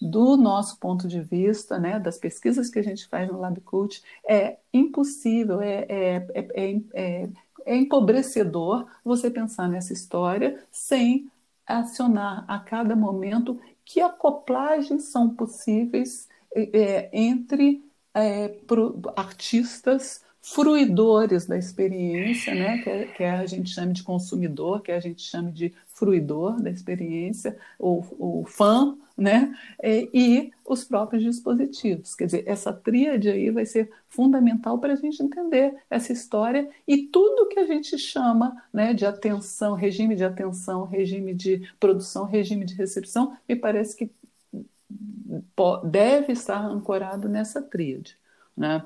[0.00, 4.58] do nosso ponto de vista, né, das pesquisas que a gente faz no LabCult, é
[4.72, 7.28] impossível, é, é, é, é,
[7.66, 11.30] é empobrecedor você pensar nessa história sem
[11.66, 17.82] acionar a cada momento que acoplagens são possíveis é, entre
[18.14, 22.76] é, pro, artistas fruidores da experiência, né?
[22.82, 26.60] que, é, que é a gente chama de consumidor, que a gente chama de fruidor
[26.60, 29.54] da experiência, ou, o fã, né?
[29.80, 32.14] É, e os próprios dispositivos.
[32.14, 37.06] Quer dizer, essa tríade aí vai ser fundamental para a gente entender essa história e
[37.06, 42.66] tudo que a gente chama né, de atenção, regime de atenção, regime de produção, regime
[42.66, 44.10] de recepção, me parece que
[45.84, 48.16] deve estar ancorado nessa tríade.
[48.56, 48.84] Né?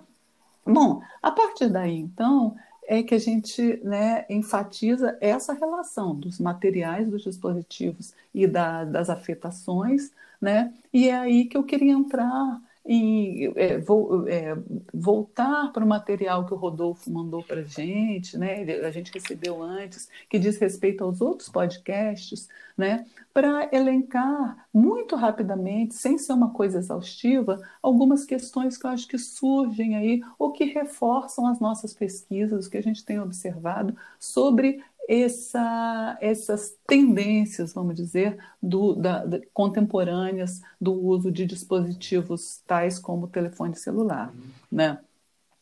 [0.64, 7.08] Bom, a partir daí, então, é que a gente né, enfatiza essa relação dos materiais
[7.08, 10.72] dos dispositivos e da, das afetações, né?
[10.92, 14.56] e é aí que eu queria entrar em é, vou, é,
[14.94, 18.62] voltar para o material que o Rodolfo mandou para a gente, né?
[18.82, 23.04] a gente recebeu antes, que diz respeito aos outros podcasts, né?
[23.34, 29.18] para elencar muito rapidamente, sem ser uma coisa exaustiva, algumas questões que eu acho que
[29.18, 34.82] surgem aí ou que reforçam as nossas pesquisas, o que a gente tem observado sobre
[35.08, 43.24] essa, essas tendências, vamos dizer, do, da, da, contemporâneas do uso de dispositivos tais como
[43.24, 44.30] o telefone celular.
[44.30, 44.42] Uhum.
[44.70, 44.98] Né?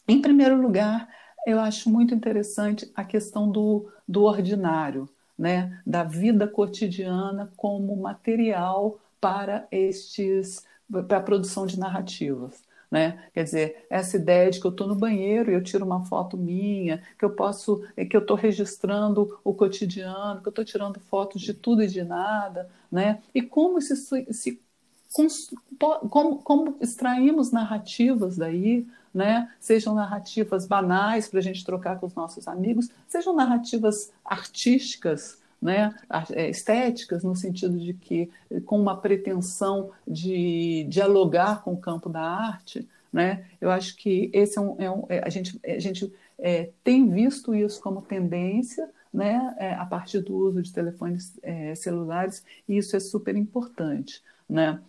[0.09, 1.09] Em primeiro lugar,
[1.47, 5.81] eu acho muito interessante a questão do, do ordinário, né?
[5.87, 10.65] da vida cotidiana como material para estes
[11.09, 12.63] para a produção de narrativas.
[12.91, 13.29] Né?
[13.35, 16.37] Quer dizer, essa ideia de que eu estou no banheiro e eu tiro uma foto
[16.37, 21.43] minha, que eu posso, que eu estou registrando o cotidiano, que eu estou tirando fotos
[21.43, 23.21] de tudo e de nada, né?
[23.35, 23.97] E como se,
[24.33, 24.61] se
[26.11, 29.51] como, como extraímos narrativas daí, né?
[29.59, 35.95] Sejam narrativas banais para a gente trocar com os nossos amigos, sejam narrativas artísticas, né,
[36.31, 38.31] é, estéticas, no sentido de que,
[38.65, 44.59] com uma pretensão de dialogar com o campo da arte, né, eu acho que esse
[44.59, 48.89] é um, é um é, a gente, a gente é, tem visto isso como tendência,
[49.13, 54.23] né, é, a partir do uso de telefones é, celulares, e isso é super importante,
[54.49, 54.81] né.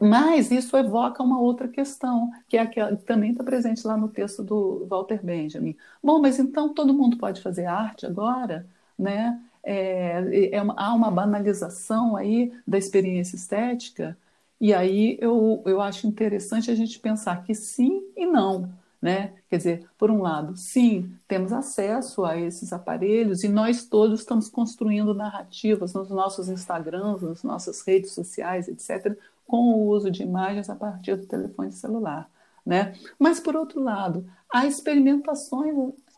[0.00, 4.08] Mas isso evoca uma outra questão, que é aquela que também está presente lá no
[4.08, 5.76] texto do Walter Benjamin.
[6.02, 8.66] Bom, mas então todo mundo pode fazer arte agora,
[8.98, 9.38] né?
[9.66, 14.16] É, é uma, há uma banalização aí da experiência estética,
[14.60, 18.70] e aí eu, eu acho interessante a gente pensar que sim e não.
[19.02, 19.34] Né?
[19.50, 24.48] Quer dizer, por um lado, sim, temos acesso a esses aparelhos e nós todos estamos
[24.48, 30.70] construindo narrativas nos nossos Instagrams, nas nossas redes sociais, etc., com o uso de imagens
[30.70, 32.28] a partir do telefone celular.
[32.64, 32.94] Né?
[33.18, 35.74] Mas, por outro lado, há experimentações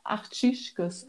[0.09, 1.07] artísticas,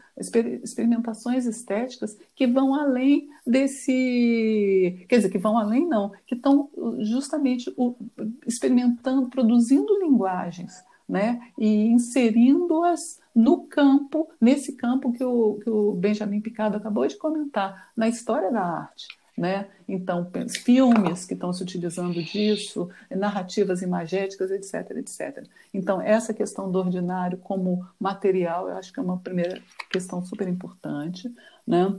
[0.62, 5.06] experimentações estéticas que vão além desse.
[5.08, 6.68] Quer dizer, que vão além, não, que estão
[7.00, 7.74] justamente
[8.46, 10.84] experimentando, produzindo linguagens.
[11.08, 17.16] Né, e inserindo-as no campo, nesse campo que o, que o Benjamin Picado acabou de
[17.16, 19.08] comentar, na história da arte.
[19.40, 19.68] Né?
[19.88, 20.30] Então,
[20.62, 25.48] filmes que estão se utilizando disso, narrativas imagéticas, etc, etc.
[25.72, 30.46] Então, essa questão do ordinário como material, eu acho que é uma primeira questão super
[30.46, 31.34] importante.
[31.66, 31.90] Né?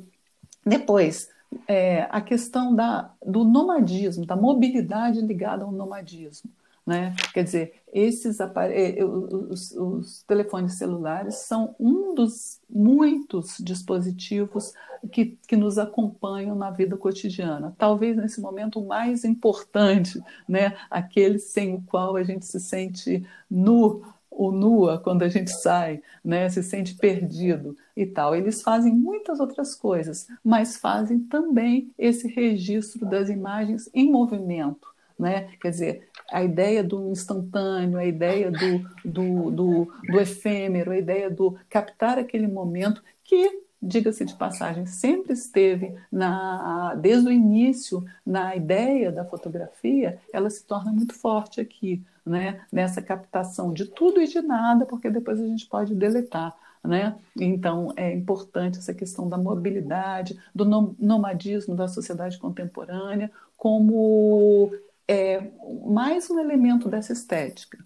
[0.64, 1.32] Depois,
[1.68, 6.48] é, a questão da, do nomadismo, da mobilidade ligada ao nomadismo.
[6.92, 7.16] Né?
[7.34, 14.74] Quer dizer, esses eh, os, os, telefones celulares são um dos muitos dispositivos
[15.10, 17.74] que, que nos acompanham na vida cotidiana.
[17.78, 20.76] Talvez nesse momento o mais importante, né?
[20.90, 26.02] aquele sem o qual a gente se sente nu ou nua quando a gente sai,
[26.22, 26.50] né?
[26.50, 28.36] se sente perdido e tal.
[28.36, 34.92] Eles fazem muitas outras coisas, mas fazem também esse registro das imagens em movimento.
[35.22, 35.50] Né?
[35.62, 41.30] Quer dizer, a ideia do instantâneo, a ideia do, do, do, do efêmero, a ideia
[41.30, 48.56] do captar aquele momento que diga-se de passagem, sempre esteve na, desde o início na
[48.56, 52.62] ideia da fotografia, ela se torna muito forte aqui, né?
[52.72, 56.56] nessa captação de tudo e de nada, porque depois a gente pode deletar.
[56.84, 57.16] Né?
[57.40, 60.66] Então, é importante essa questão da mobilidade, do
[61.00, 64.72] nomadismo da sociedade contemporânea, como
[65.12, 65.52] é
[65.86, 67.78] mais um elemento dessa estética.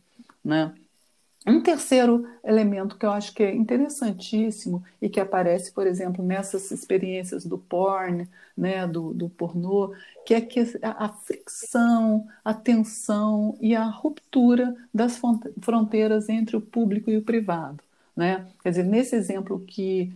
[0.44, 0.72] Né?
[1.48, 6.70] Um terceiro elemento que eu acho que é interessantíssimo e que aparece, por exemplo, nessas
[6.72, 9.94] experiências do porn, né, do, do pornô,
[10.26, 15.20] que é que a, fricção, a tensão e a ruptura das
[15.62, 17.84] fronteiras entre o público e o privado.
[18.16, 18.46] Né?
[18.64, 20.12] Quer dizer, nesse exemplo que,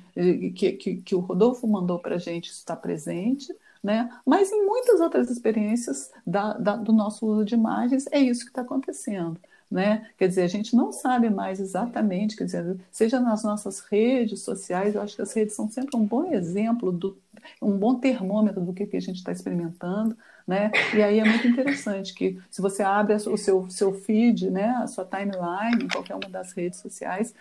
[0.56, 4.10] que, que, que o Rodolfo mandou para a gente, está presente, né?
[4.26, 8.52] Mas em muitas outras experiências da, da, do nosso uso de imagens, é isso que
[8.52, 9.40] está acontecendo.
[9.70, 10.10] Né?
[10.18, 14.96] Quer dizer, a gente não sabe mais exatamente, quer dizer, seja nas nossas redes sociais,
[14.96, 17.16] eu acho que as redes são sempre um bom exemplo, do,
[17.62, 20.18] um bom termômetro do que, que a gente está experimentando,
[20.50, 20.72] né?
[20.96, 24.88] E aí é muito interessante que se você abre o seu, seu feed, né, a
[24.88, 27.36] sua timeline, qualquer uma das redes sociais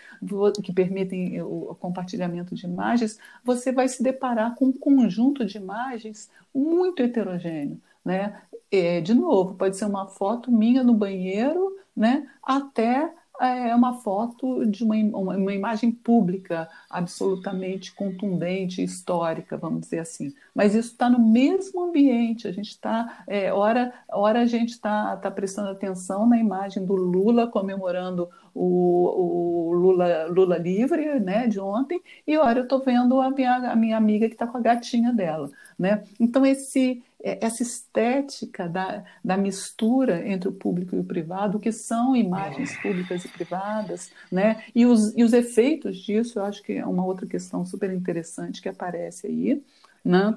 [0.63, 6.29] que permitem o compartilhamento de imagens, você vai se deparar com um conjunto de imagens
[6.55, 8.43] muito heterogêneo, né?
[8.71, 14.67] É, de novo, pode ser uma foto minha no banheiro, né, até é uma foto
[14.67, 20.35] de uma, uma, imagem pública absolutamente contundente, histórica, vamos dizer assim.
[20.55, 22.49] Mas isso está no mesmo ambiente.
[22.49, 26.95] A gente está, é, hora, hora a gente está tá prestando atenção na imagem do
[26.95, 33.21] Lula comemorando o, o Lula, Lula livre, né, de ontem, e hora eu estou vendo
[33.21, 36.03] a minha, a minha amiga que está com a gatinha dela, né?
[36.19, 41.61] Então esse é, essa estética da, da mistura entre o público e o privado, o
[41.61, 44.63] que são imagens públicas e privadas, né?
[44.75, 48.63] E os, e os efeitos disso, eu acho que é uma outra questão super interessante
[48.63, 49.63] que aparece aí,
[50.05, 50.37] né?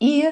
[0.00, 0.24] E,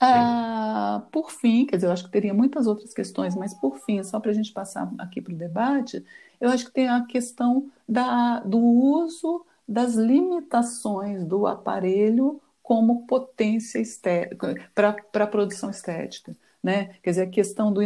[0.00, 4.02] ah, por fim, quer dizer, eu acho que teria muitas outras questões, mas por fim,
[4.04, 6.04] só para a gente passar aqui para o debate,
[6.40, 13.78] eu acho que tem a questão da, do uso das limitações do aparelho como potência
[13.78, 16.36] estética para a produção estética.
[16.62, 16.94] Né?
[17.02, 17.80] Quer dizer, a questão do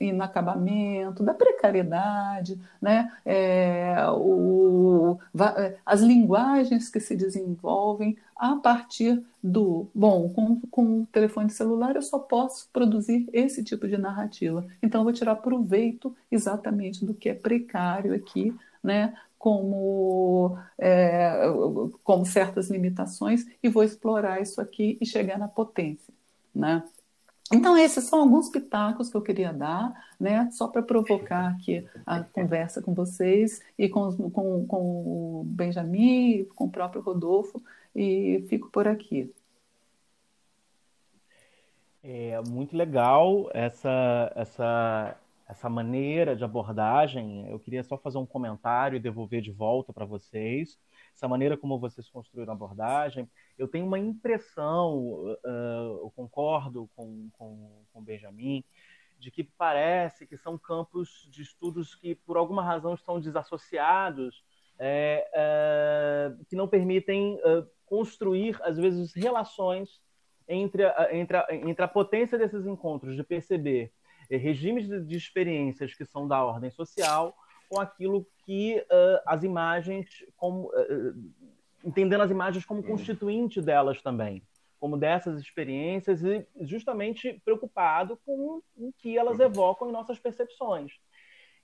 [0.00, 3.12] inacabamento, da precariedade, né?
[3.24, 5.18] É, o,
[5.84, 9.88] as linguagens que se desenvolvem a partir do.
[9.94, 14.66] Bom, com, com o telefone celular eu só posso produzir esse tipo de narrativa.
[14.82, 19.14] Então, eu vou tirar proveito exatamente do que é precário aqui, né?
[19.44, 21.42] como, é,
[22.02, 26.14] como certas limitações e vou explorar isso aqui e chegar na potência.
[26.54, 26.82] Né?
[27.52, 32.22] Então, esses são alguns pitacos que eu queria dar, né, só para provocar aqui a
[32.22, 34.80] conversa com vocês e com, com, com
[35.40, 37.62] o Benjamin, com o próprio Rodolfo,
[37.94, 39.32] e fico por aqui.
[42.02, 45.16] É muito legal essa, essa,
[45.48, 47.48] essa maneira de abordagem.
[47.48, 50.78] Eu queria só fazer um comentário e devolver de volta para vocês.
[51.14, 57.30] Essa maneira como vocês construíram a abordagem, eu tenho uma impressão, uh, eu concordo com,
[57.32, 58.64] com, com Benjamin,
[59.18, 64.44] de que parece que são campos de estudos que, por alguma razão, estão desassociados,
[64.78, 65.24] é,
[66.48, 67.38] que não permitem
[67.86, 70.02] construir, às vezes, relações
[70.48, 73.92] entre a, entre, a, entre a potência desses encontros, de perceber
[74.28, 77.36] regimes de, de, experiências que são da ordem social
[77.74, 80.06] com aquilo que uh, as imagens,
[80.36, 81.32] como, uh,
[81.84, 84.42] entendendo as imagens como constituinte delas também,
[84.78, 90.92] como dessas experiências e justamente preocupado com o que elas evocam em nossas percepções.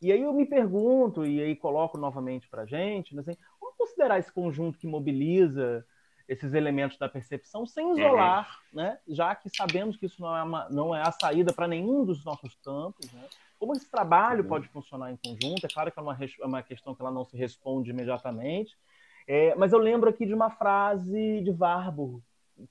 [0.02, 4.18] E aí eu me pergunto, e aí coloco novamente para a gente, assim, como considerar
[4.18, 5.86] esse conjunto que mobiliza
[6.30, 7.98] esses elementos da percepção sem uhum.
[7.98, 8.80] isolar, uhum.
[8.80, 8.98] né?
[9.08, 12.24] já que sabemos que isso não é, uma, não é a saída para nenhum dos
[12.24, 13.12] nossos campos.
[13.12, 13.26] Né?
[13.58, 14.48] Como esse trabalho uhum.
[14.48, 15.66] pode funcionar em conjunto?
[15.66, 18.78] É claro que é uma, é uma questão que ela não se responde imediatamente,
[19.26, 22.22] é, mas eu lembro aqui de uma frase de Warburg,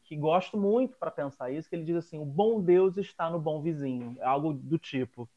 [0.06, 3.40] que gosto muito para pensar isso, que ele diz assim, o bom Deus está no
[3.40, 5.30] bom vizinho, algo do tipo.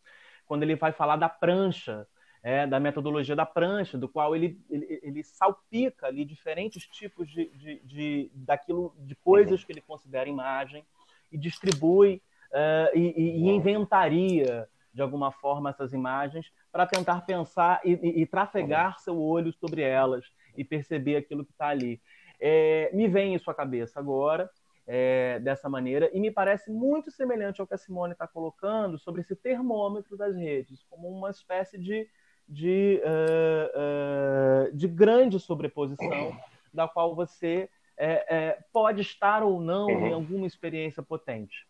[0.47, 2.07] Quando ele vai falar da prancha,
[2.43, 7.49] é, da metodologia da prancha, do qual ele, ele, ele salpica ali diferentes tipos de,
[7.51, 10.84] de, de, daquilo, de coisas que ele considera imagem
[11.30, 12.20] e distribui
[12.51, 18.26] uh, e, e, inventaria de alguma forma essas imagens para tentar pensar e, e, e,
[18.26, 20.24] trafegar seu olho sobre elas
[20.57, 22.01] e perceber aquilo que está ali.
[22.40, 24.51] É, me vem isso à cabeça agora,
[24.86, 29.20] é, dessa maneira, e me parece muito semelhante ao que a Simone está colocando sobre
[29.20, 32.09] esse termômetro das redes, como uma espécie de
[32.53, 36.37] de, uh, uh, de grande sobreposição,
[36.73, 40.07] da qual você é, é, pode estar ou não uhum.
[40.07, 41.67] em alguma experiência potente.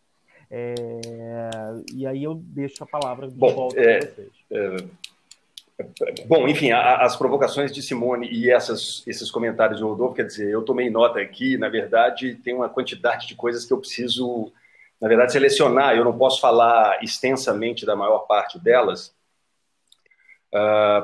[0.51, 0.75] É,
[1.95, 4.31] e aí eu deixo a palavra de bom, volta para vocês.
[6.27, 10.49] Bom, enfim, a, as provocações de Simone e essas, esses comentários do Rodolfo, quer dizer,
[10.51, 14.51] eu tomei nota aqui, na verdade, tem uma quantidade de coisas que eu preciso,
[15.01, 15.95] na verdade, selecionar.
[15.95, 19.12] Eu não posso falar extensamente da maior parte delas,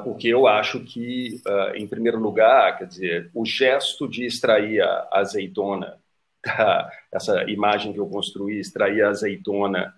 [0.04, 5.08] porque eu acho que, uh, em primeiro lugar, quer dizer, o gesto de extrair a
[5.12, 5.98] azeitona,
[6.46, 9.94] da, essa imagem que eu construí, extrair a azeitona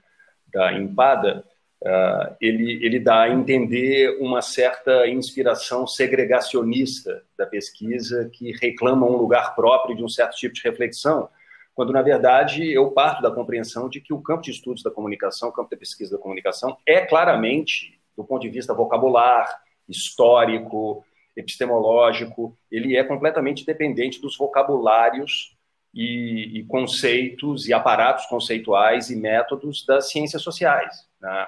[0.54, 1.44] da empada,
[1.84, 9.18] uh, ele, ele dá a entender uma certa inspiração segregacionista da pesquisa que reclama um
[9.18, 11.28] lugar próprio de um certo tipo de reflexão,
[11.74, 15.50] quando, na verdade, eu parto da compreensão de que o campo de estudos da comunicação,
[15.50, 19.48] o campo da pesquisa da comunicação, é claramente do ponto de vista vocabular,
[19.88, 21.04] histórico,
[21.36, 25.56] epistemológico, ele é completamente dependente dos vocabulários
[25.94, 31.06] e, e, conceitos e aparatos conceituais e métodos das ciências sociais.
[31.20, 31.48] Né?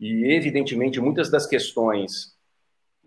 [0.00, 2.36] E, evidentemente, muitas das questões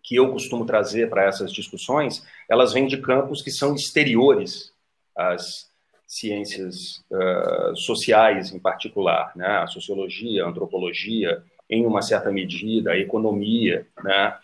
[0.03, 4.73] que eu costumo trazer para essas discussões, elas vêm de campos que são exteriores
[5.15, 5.69] às
[6.07, 9.47] ciências uh, sociais, em particular, né?
[9.47, 14.37] a sociologia, a antropologia, em uma certa medida, a economia, né?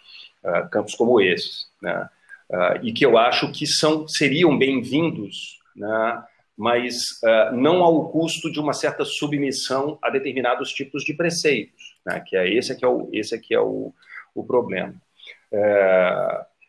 [0.44, 2.10] Uh, campos como esses, né?
[2.50, 6.24] Uh, e que eu acho que são seriam bem-vindos, né?
[6.58, 12.24] mas uh, não ao custo de uma certa submissão a determinados tipos de preceitos, né?
[12.26, 13.94] que é esse aqui é o esse aqui é o,
[14.34, 14.96] o problema.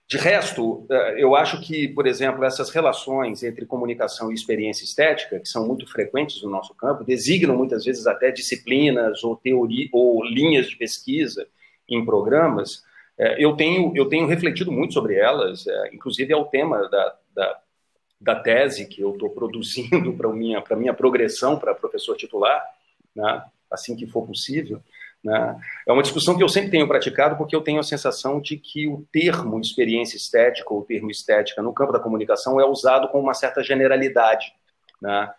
[0.08, 5.38] De resto, é, eu acho que, por exemplo, essas relações entre comunicação e experiência estética,
[5.38, 10.24] que são muito frequentes no nosso campo, designam muitas vezes até disciplinas ou teoria ou
[10.24, 11.46] linhas de pesquisa
[11.86, 12.82] em programas.
[13.18, 17.60] É, eu tenho eu tenho refletido muito sobre elas, inclusive é o tema da, da,
[18.18, 22.64] da tese que eu estou produzindo para minha para minha progressão para professor titular,
[23.14, 24.80] né, assim que for possível.
[25.24, 25.60] Né?
[25.86, 28.86] É uma discussão que eu sempre tenho praticado porque eu tenho a sensação de que
[28.86, 33.34] o termo experiência estética ou termo estética no campo da comunicação é usado com uma
[33.34, 34.52] certa generalidade.
[35.02, 35.30] Né?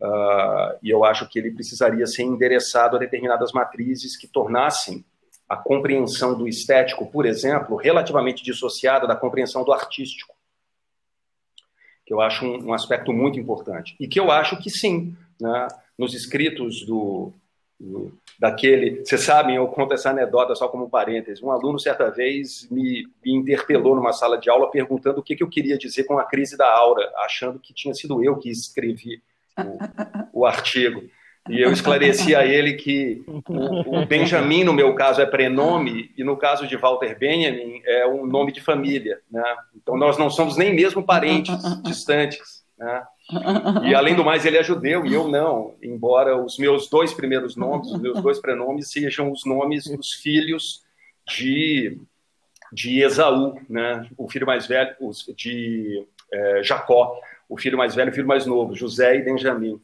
[0.00, 5.04] Uh, e eu acho que ele precisaria ser endereçado a determinadas matrizes que tornassem
[5.48, 10.34] a compreensão do estético, por exemplo, relativamente dissociada da compreensão do artístico,
[12.06, 13.94] que eu acho um, um aspecto muito importante.
[14.00, 17.32] E que eu acho que sim, né, nos escritos do,
[18.38, 19.04] daquele.
[19.04, 21.44] Vocês sabem, eu conto essa anedota só como um parêntese.
[21.44, 25.42] Um aluno, certa vez, me, me interpelou numa sala de aula perguntando o que, que,
[25.42, 29.22] eu queria dizer com a crise da aura, achando que tinha sido eu que escrevi
[30.32, 31.02] o, o artigo.
[31.48, 36.22] E eu esclareci a ele que o, o, Benjamin, no meu caso, é prenome, e
[36.22, 39.18] no caso de Walter Benjamin, é um nome de família.
[39.28, 39.42] Né?
[39.74, 42.62] Então, nós não somos nem mesmo parentes distantes.
[42.78, 43.02] Né?
[43.84, 47.56] E além do mais, ele é judeu e eu não, embora os meus dois primeiros
[47.56, 50.82] nomes, os meus dois prenomes sejam os nomes dos filhos
[51.26, 51.98] de,
[52.72, 54.08] de Esaú, né?
[54.16, 54.94] o filho mais velho,
[55.36, 57.18] de é, Jacó,
[57.48, 59.80] o filho mais velho o filho mais novo, José e Benjamim.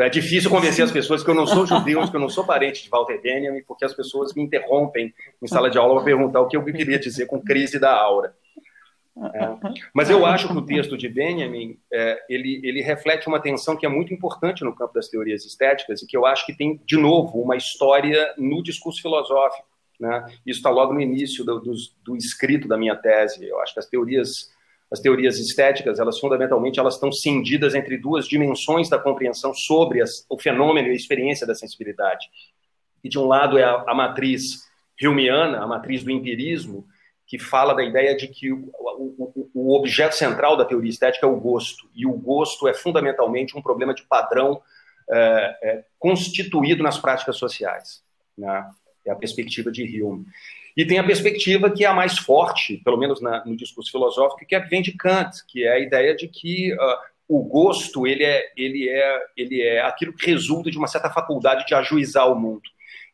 [0.00, 2.42] Então é difícil convencer as pessoas que eu não sou judeu, que eu não sou
[2.42, 6.40] parente de Walter Benjamin, porque as pessoas me interrompem em sala de aula para perguntar
[6.40, 8.34] o que eu queria dizer com crise da aura.
[9.40, 9.80] É.
[9.94, 13.86] Mas eu acho que o texto de Benjamin é, ele, ele reflete uma tensão que
[13.86, 16.96] é muito importante no campo das teorias estéticas e que eu acho que tem, de
[16.96, 19.66] novo, uma história no discurso filosófico.
[19.98, 20.24] Né?
[20.46, 21.72] Isso está logo no início do, do,
[22.02, 23.46] do, escrito da minha tese.
[23.46, 24.50] Eu acho que as teorias,
[24.90, 30.24] as teorias estéticas, elas fundamentalmente elas estão cindidas entre duas dimensões da compreensão sobre as,
[30.28, 32.26] o fenômeno e a experiência da sensibilidade.
[33.04, 34.68] E de um lado é a, a matriz
[35.02, 36.86] Humeana, a matriz do empirismo,
[37.30, 41.28] que fala da ideia de que o, o, o, objeto central da teoria estética é
[41.28, 44.60] o gosto, e o gosto é fundamentalmente um problema de padrão
[45.08, 48.02] é, é, constituído nas práticas sociais.
[48.36, 48.68] Né?
[49.06, 50.26] É a perspectiva de Hume.
[50.76, 54.44] E tem a perspectiva que é a mais forte, pelo menos na, no discurso filosófico,
[54.44, 58.24] que é vem de Kant, que é a ideia de que uh, o gosto ele
[58.24, 62.34] é, ele, é, ele é aquilo que resulta de uma certa faculdade de ajuizar o
[62.34, 62.62] mundo.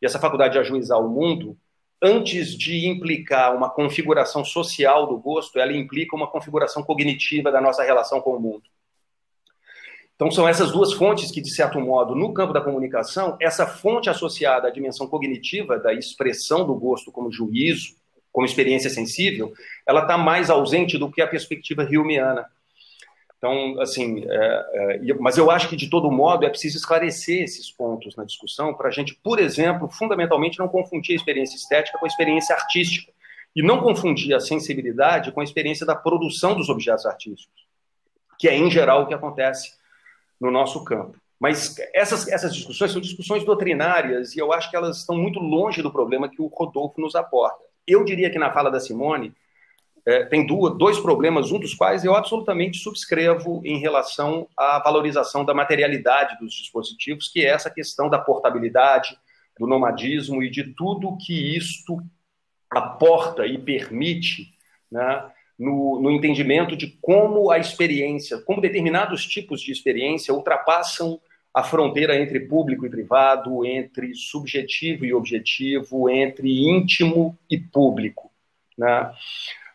[0.00, 1.54] E essa faculdade de ajuizar o mundo
[2.02, 7.82] antes de implicar uma configuração social do gosto, ela implica uma configuração cognitiva da nossa
[7.82, 8.64] relação com o mundo.
[10.14, 14.08] Então, são essas duas fontes que, de certo modo, no campo da comunicação, essa fonte
[14.08, 17.96] associada à dimensão cognitiva da expressão do gosto como juízo,
[18.32, 19.52] como experiência sensível,
[19.86, 22.46] ela está mais ausente do que a perspectiva Humeana.
[23.38, 27.70] Então, assim, é, é, mas eu acho que de todo modo é preciso esclarecer esses
[27.70, 32.06] pontos na discussão para a gente, por exemplo, fundamentalmente não confundir a experiência estética com
[32.06, 33.12] a experiência artística
[33.54, 37.66] e não confundir a sensibilidade com a experiência da produção dos objetos artísticos,
[38.38, 39.74] que é em geral o que acontece
[40.40, 41.18] no nosso campo.
[41.38, 45.82] Mas essas, essas discussões são discussões doutrinárias e eu acho que elas estão muito longe
[45.82, 47.62] do problema que o Rodolfo nos aporta.
[47.86, 49.34] Eu diria que na fala da Simone
[50.06, 55.44] é, tem duas, dois problemas, um dos quais eu absolutamente subscrevo em relação à valorização
[55.44, 59.18] da materialidade dos dispositivos, que é essa questão da portabilidade,
[59.58, 61.98] do nomadismo e de tudo que isto
[62.70, 64.54] aporta e permite
[64.92, 65.28] né,
[65.58, 71.18] no, no entendimento de como a experiência, como determinados tipos de experiência ultrapassam
[71.52, 78.30] a fronteira entre público e privado, entre subjetivo e objetivo, entre íntimo e público.
[78.76, 79.10] Né?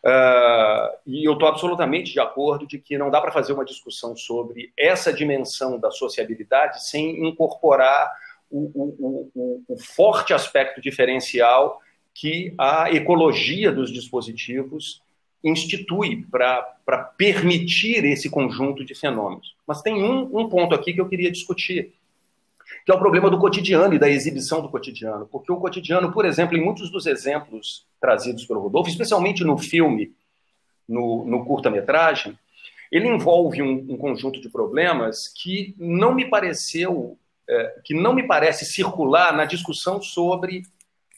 [0.04, 4.16] Uh, e eu estou absolutamente de acordo de que não dá para fazer uma discussão
[4.16, 8.12] sobre essa dimensão da sociabilidade sem incorporar
[8.50, 11.80] o, o, o, o forte aspecto diferencial
[12.12, 15.00] que a ecologia dos dispositivos
[15.42, 16.62] institui para
[17.16, 19.56] permitir esse conjunto de fenômenos.
[19.66, 21.92] Mas tem um, um ponto aqui que eu queria discutir,
[22.84, 25.26] que é o problema do cotidiano e da exibição do cotidiano.
[25.30, 30.12] Porque o cotidiano, por exemplo, em muitos dos exemplos trazidos pelo Rodolfo, especialmente no filme,
[30.88, 32.36] no, no curta-metragem,
[32.90, 37.16] ele envolve um, um, conjunto de problemas que não me pareceu,
[37.48, 40.62] é, que não me parece circular na discussão sobre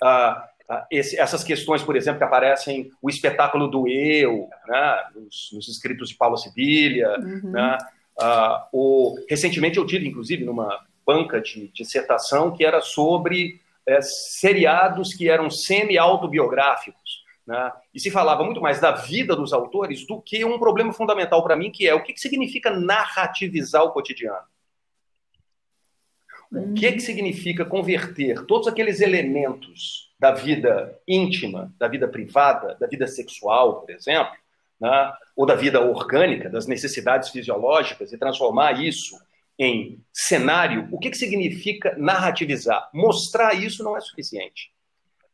[0.02, 5.50] ah, ah, esse, essas questões, por exemplo, que aparecem o espetáculo do eu, né, nos,
[5.52, 7.50] nos escritos de Paulo Sibilha, uhum.
[7.50, 7.78] né,
[8.20, 15.14] ah, o, recentemente eu tive, inclusive, numa banca de dissertação que era sobre é, seriados
[15.14, 17.22] que eram semi-autobiográficos.
[17.46, 21.42] né, e se falava muito mais da vida dos autores do que um problema fundamental
[21.42, 24.46] para mim, que é o que, que significa narrativizar o cotidiano.
[26.50, 32.86] O que, que significa converter todos aqueles elementos da vida íntima, da vida privada, da
[32.86, 34.32] vida sexual, por exemplo,
[34.80, 39.18] né, ou da vida orgânica, das necessidades fisiológicas, e transformar isso
[39.58, 40.88] em cenário?
[40.90, 42.88] O que, que significa narrativizar?
[42.92, 44.72] Mostrar isso não é suficiente.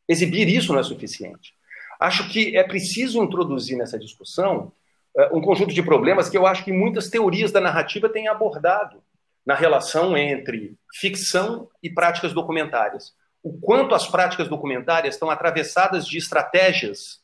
[0.08, 1.54] Exibir isso não é suficiente.
[1.98, 4.72] Acho que é preciso introduzir nessa discussão
[5.16, 9.02] uh, um conjunto de problemas que eu acho que muitas teorias da narrativa têm abordado
[9.44, 13.14] na relação entre ficção e práticas documentárias.
[13.42, 17.20] O quanto as práticas documentárias estão atravessadas de estratégias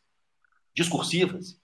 [0.75, 1.59] discursivas,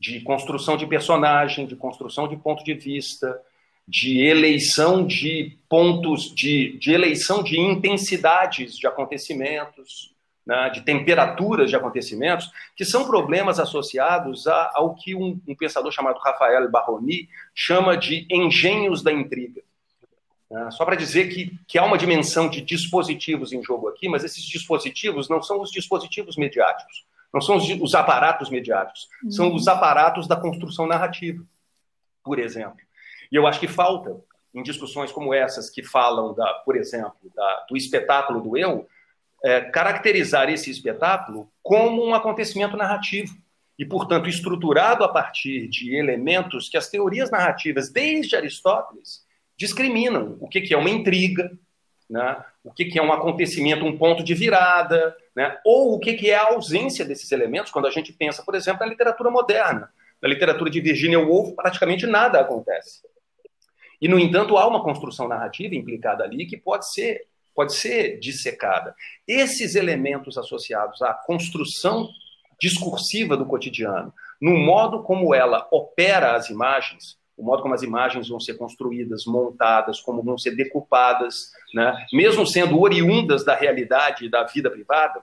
[0.00, 3.40] de construção de personagem, de construção de ponto de vista,
[3.86, 10.14] de eleição de pontos, de, de eleição de intensidades de acontecimentos,
[10.46, 15.90] né, de temperaturas de acontecimentos, que são problemas associados a, ao que um, um, pensador
[15.92, 19.62] chamado Rafael Barroni chama de engenhos da intriga.
[20.50, 24.24] Né, só para dizer que, que há uma dimensão de dispositivos em jogo aqui, mas
[24.24, 29.30] esses dispositivos não são os dispositivos mediáticos, não são os, os aparatos mediáticos, uhum.
[29.30, 31.42] são os aparatos da construção narrativa,
[32.22, 32.78] por exemplo.
[33.30, 34.16] E eu acho que falta,
[34.54, 38.86] em discussões como essas, que falam, da, por exemplo, da, do espetáculo do eu,
[39.44, 43.34] é, caracterizar esse espetáculo como um acontecimento narrativo
[43.78, 49.24] e, portanto, estruturado a partir de elementos que as teorias narrativas, desde Aristóteles,
[49.56, 50.36] discriminam.
[50.40, 51.50] O que, que é uma intriga,
[52.08, 52.42] né?
[52.62, 55.58] o que, que é um acontecimento, um ponto de virada, né?
[55.64, 58.80] ou o que, que é a ausência desses elementos quando a gente pensa, por exemplo,
[58.80, 59.90] na literatura moderna.
[60.22, 63.02] Na literatura de Virginia Woolf, praticamente nada acontece.
[64.04, 67.22] E, no entanto, há uma construção narrativa implicada ali que pode ser
[67.54, 68.94] pode ser dissecada.
[69.26, 72.10] Esses elementos associados à construção
[72.60, 78.28] discursiva do cotidiano, no modo como ela opera as imagens, o modo como as imagens
[78.28, 82.04] vão ser construídas, montadas, como vão ser decupadas, né?
[82.12, 85.22] mesmo sendo oriundas da realidade da vida privada,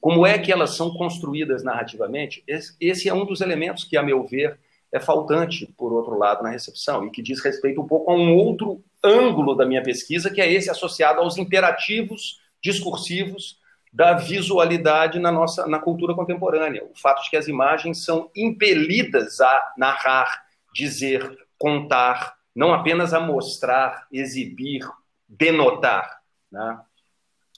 [0.00, 2.44] como é que elas são construídas narrativamente?
[2.78, 4.60] Esse é um dos elementos que, a meu ver,
[4.94, 8.36] é faltante, por outro lado, na recepção, e que diz respeito um pouco a um
[8.36, 13.58] outro ângulo da minha pesquisa, que é esse associado aos imperativos discursivos
[13.92, 16.84] da visualidade na nossa na cultura contemporânea.
[16.84, 23.18] O fato de que as imagens são impelidas a narrar, dizer, contar, não apenas a
[23.18, 24.88] mostrar, exibir,
[25.28, 26.20] denotar.
[26.52, 26.78] Né?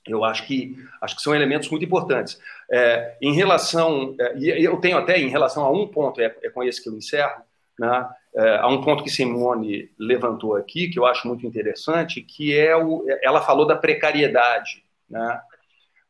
[0.07, 2.41] Eu acho que, acho que são elementos muito importantes.
[2.71, 6.51] É, em relação, é, e eu tenho até em relação a um ponto, é, é
[6.51, 7.43] com esse que eu encerro,
[7.79, 12.57] né, é, há um ponto que Simone levantou aqui, que eu acho muito interessante, que
[12.57, 14.85] é o, ela falou da precariedade.
[15.09, 15.41] Né?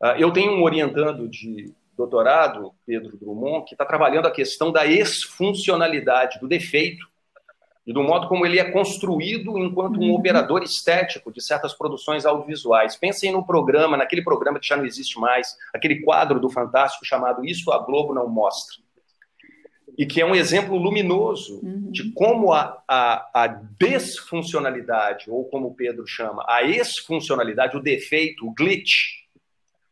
[0.03, 4.85] Ah, eu tenho um orientando de doutorado, Pedro Drummond, que está trabalhando a questão da
[4.85, 7.07] exfuncionalidade, do defeito,
[7.87, 10.15] e do modo como ele é construído enquanto um uhum.
[10.15, 12.97] operador estético de certas produções audiovisuais.
[12.97, 17.45] Pensem no programa, naquele programa que já não existe mais, aquele quadro do Fantástico chamado
[17.45, 18.85] Isso a Globo Não Mostra.
[19.97, 21.91] E que é um exemplo luminoso uhum.
[21.91, 28.47] de como a, a, a, desfuncionalidade, ou como o Pedro chama, a exfuncionalidade, o defeito,
[28.47, 28.91] o glitch,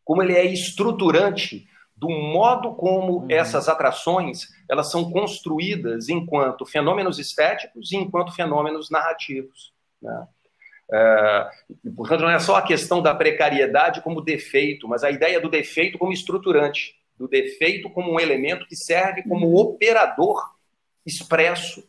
[0.04, 1.66] como ele é estruturante
[2.04, 3.26] do modo como uhum.
[3.30, 9.72] essas atrações elas são construídas enquanto fenômenos estéticos e enquanto fenômenos narrativos.
[10.02, 10.28] Né?
[10.92, 11.50] É,
[11.96, 15.96] portanto, não é só a questão da precariedade como defeito, mas a ideia do defeito
[15.96, 19.56] como estruturante, do defeito como um elemento que serve como uhum.
[19.56, 20.54] operador
[21.06, 21.82] expresso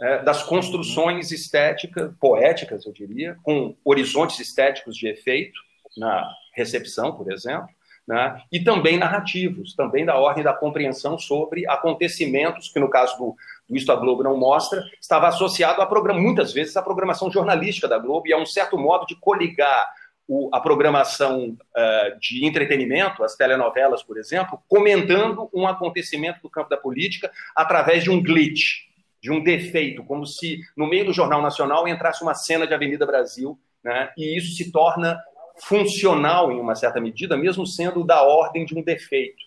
[0.00, 5.60] é, das construções estéticas, poéticas, eu diria, com horizontes estéticos de efeito,
[5.94, 7.68] na recepção, por exemplo,
[8.08, 8.40] né?
[8.50, 13.36] e também narrativos, também da ordem da compreensão sobre acontecimentos, que no caso do,
[13.68, 17.98] do Isto a Globo não mostra, estava associado a muitas vezes à programação jornalística da
[17.98, 19.86] Globo e a um certo modo de coligar
[20.26, 26.70] o, a programação uh, de entretenimento, as telenovelas, por exemplo, comentando um acontecimento do campo
[26.70, 28.86] da política através de um glitch,
[29.20, 33.04] de um defeito, como se no meio do Jornal Nacional entrasse uma cena de Avenida
[33.04, 34.10] Brasil, né?
[34.16, 35.18] e isso se torna
[35.60, 39.42] funcional em uma certa medida, mesmo sendo da ordem de um defeito.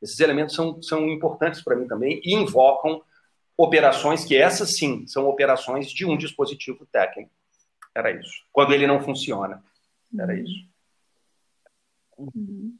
[0.00, 3.02] Esses elementos são, são importantes para mim também e invocam
[3.56, 7.30] operações que essas sim são operações de um dispositivo técnico.
[7.94, 8.44] Era isso.
[8.52, 9.62] Quando ele não funciona.
[10.18, 10.38] Era uhum.
[10.38, 10.68] isso.
[12.18, 12.76] Uhum.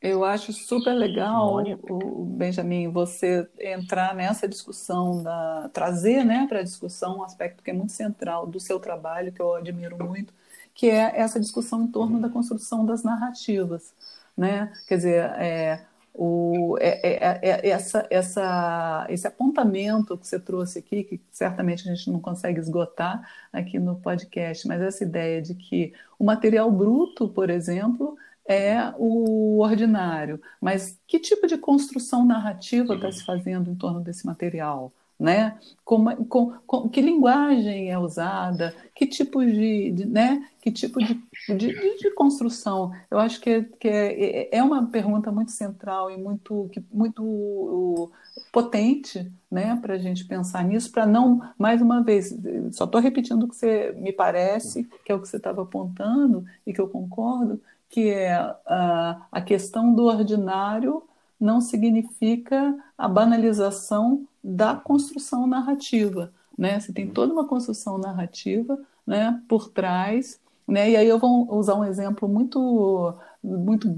[0.00, 6.62] Eu acho super legal, o Benjamin, você entrar nessa discussão, da, trazer né, para a
[6.62, 10.34] discussão um aspecto que é muito central do seu trabalho, que eu admiro muito,
[10.74, 13.94] que é essa discussão em torno da construção das narrativas.
[14.36, 14.72] Né?
[14.88, 21.02] Quer dizer, é, O, é, é, é, essa, essa, esse apontamento que você trouxe aqui,
[21.04, 25.92] que certamente a gente não consegue esgotar aqui no podcast, mas essa ideia de que
[26.18, 28.16] o material bruto, por exemplo,
[28.46, 34.24] é o ordinário, mas que tipo de construção narrativa está se fazendo em torno desse
[34.26, 34.92] material?
[35.24, 35.58] Né?
[35.84, 40.46] Como, com, com, que linguagem é usada, que tipo de, de né?
[40.60, 41.14] Que tipo de,
[41.48, 42.92] de, de, construção?
[43.10, 48.12] Eu acho que, é, que é, é uma pergunta muito central e muito, muito
[48.52, 49.78] potente, né?
[49.80, 52.36] Para a gente pensar nisso, para não, mais uma vez,
[52.72, 56.44] só estou repetindo o que você me parece, que é o que você estava apontando
[56.66, 61.02] e que eu concordo, que é a, a questão do ordinário
[61.44, 66.32] não significa a banalização da construção narrativa.
[66.56, 66.80] Né?
[66.80, 70.40] Você tem toda uma construção narrativa né, por trás.
[70.66, 70.92] Né?
[70.92, 73.94] E aí eu vou usar um exemplo muito, muito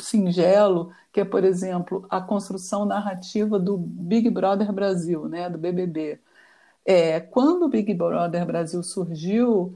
[0.00, 6.18] singelo, que é, por exemplo, a construção narrativa do Big Brother Brasil, né, do BBB.
[6.82, 9.74] É, quando o Big Brother Brasil surgiu,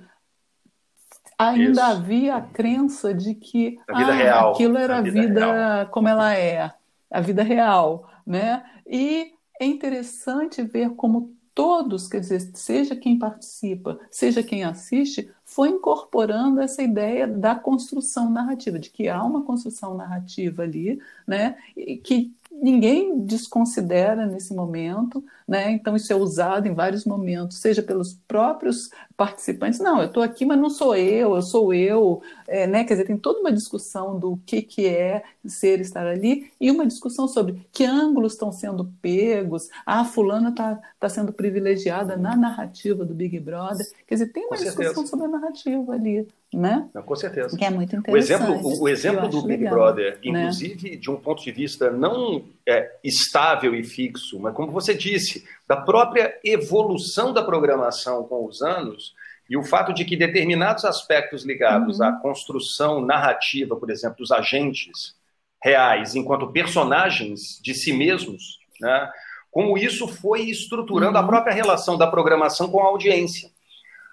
[1.49, 1.81] ainda Isso.
[1.81, 6.73] havia a crença de que ah, aquilo era a vida, vida como ela é,
[7.11, 8.65] a vida real, né?
[8.87, 15.69] E é interessante ver como todos, quer dizer, seja quem participa, seja quem assiste, foi
[15.69, 21.57] incorporando essa ideia da construção narrativa, de que há uma construção narrativa ali, né,
[22.03, 25.71] que ninguém desconsidera nesse momento, né?
[25.71, 29.81] Então isso é usado em vários momentos, seja pelos próprios participantes.
[29.81, 32.85] Não, eu estou aqui, mas não sou eu, eu sou eu, é, né?
[32.85, 36.87] Quer dizer, tem toda uma discussão do que que é ser estar ali e uma
[36.87, 39.69] discussão sobre que ângulos estão sendo pegos.
[39.85, 43.87] Ah, fulana está tá sendo privilegiada na narrativa do Big Brother.
[44.07, 46.89] Quer dizer, tem uma discussão sobre a narrativa ali né?
[46.95, 47.57] Não, com certeza.
[47.57, 48.43] Que é muito interessante.
[48.43, 50.19] O exemplo, o, exemplo do Big legal, Brother, né?
[50.23, 50.97] inclusive né?
[50.97, 55.77] de um ponto de vista não é, estável e fixo, mas como você disse, da
[55.77, 59.15] própria evolução da programação com os anos
[59.49, 62.07] e o fato de que determinados aspectos ligados uhum.
[62.07, 65.15] à construção narrativa, por exemplo, dos agentes
[65.63, 69.11] reais enquanto personagens de si mesmos, né?
[69.51, 71.25] como isso foi estruturando uhum.
[71.25, 73.51] a própria relação da programação com a audiência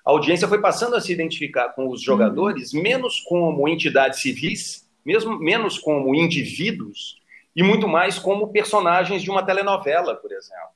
[0.10, 2.82] a audiência foi passando a se identificar com os jogadores uhum.
[2.82, 7.22] menos como entidades civis, mesmo menos como indivíduos
[7.56, 10.70] e muito mais como personagens de uma telenovela, por exemplo.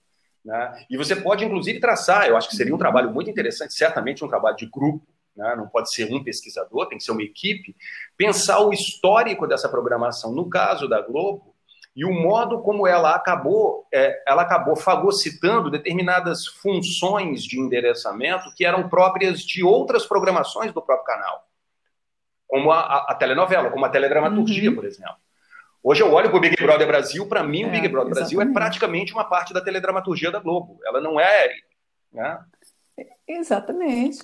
[0.46, 0.86] Né?
[0.88, 4.28] E você pode, inclusive, traçar, eu acho que seria um trabalho muito interessante, certamente um
[4.28, 5.04] trabalho de grupo,
[5.36, 5.56] né?
[5.56, 7.76] não pode ser um pesquisador, tem que ser uma equipe,
[8.16, 10.32] pensar o histórico dessa programação.
[10.32, 11.53] No caso da Globo,
[11.96, 18.66] e o modo como ela acabou, é, ela acabou fagocitando determinadas funções de endereçamento que
[18.66, 21.48] eram próprias de outras programações do próprio canal,
[22.48, 24.76] como a, a, a telenovela, como a teledramaturgia, uhum.
[24.76, 25.16] por exemplo.
[25.84, 28.36] Hoje eu olho para o Big Brother Brasil, para mim é, o Big Brother exatamente.
[28.36, 30.80] Brasil é praticamente uma parte da teledramaturgia da Globo.
[30.86, 31.54] Ela não é.
[32.12, 32.40] Né?
[33.28, 34.24] Exatamente.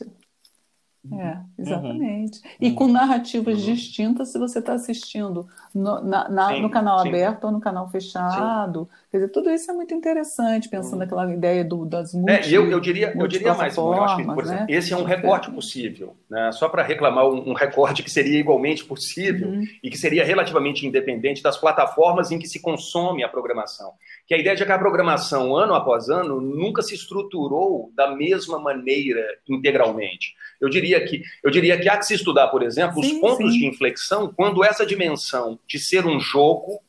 [1.11, 1.43] É, uhum.
[1.57, 2.39] exatamente.
[2.39, 2.51] Uhum.
[2.59, 3.73] E com narrativas uhum.
[3.73, 7.07] distintas se você está assistindo no, na, na, sim, no canal sim.
[7.07, 8.81] aberto ou no canal fechado.
[8.81, 8.99] Sim.
[9.09, 10.99] Quer dizer, tudo isso é muito interessante, pensando uhum.
[10.99, 12.51] naquela ideia do, das múltiplas.
[12.51, 14.67] É, eu, eu diria, eu diria mais, eu acho que, por exemplo, né?
[14.69, 16.15] esse é um recorte possível.
[16.29, 16.51] Né?
[16.51, 19.63] Só para reclamar um, um, recorte que seria igualmente possível uhum.
[19.81, 23.93] e que seria relativamente independente das plataformas em que se consome a programação.
[24.27, 28.59] Que a ideia de que a programação, ano após ano, nunca se estruturou da mesma
[28.59, 30.35] maneira integralmente.
[30.59, 33.53] Eu diria que, eu diria que há que se estudar, por exemplo, sim, os pontos
[33.53, 33.59] sim.
[33.59, 36.79] de inflexão quando essa dimensão de ser um jogo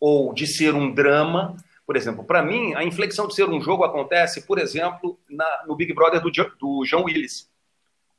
[0.00, 1.56] ou de ser um drama,
[1.86, 5.74] por exemplo, para mim, a inflexão de ser um jogo acontece, por exemplo, na, no
[5.74, 7.50] Big Brother do, do João Willis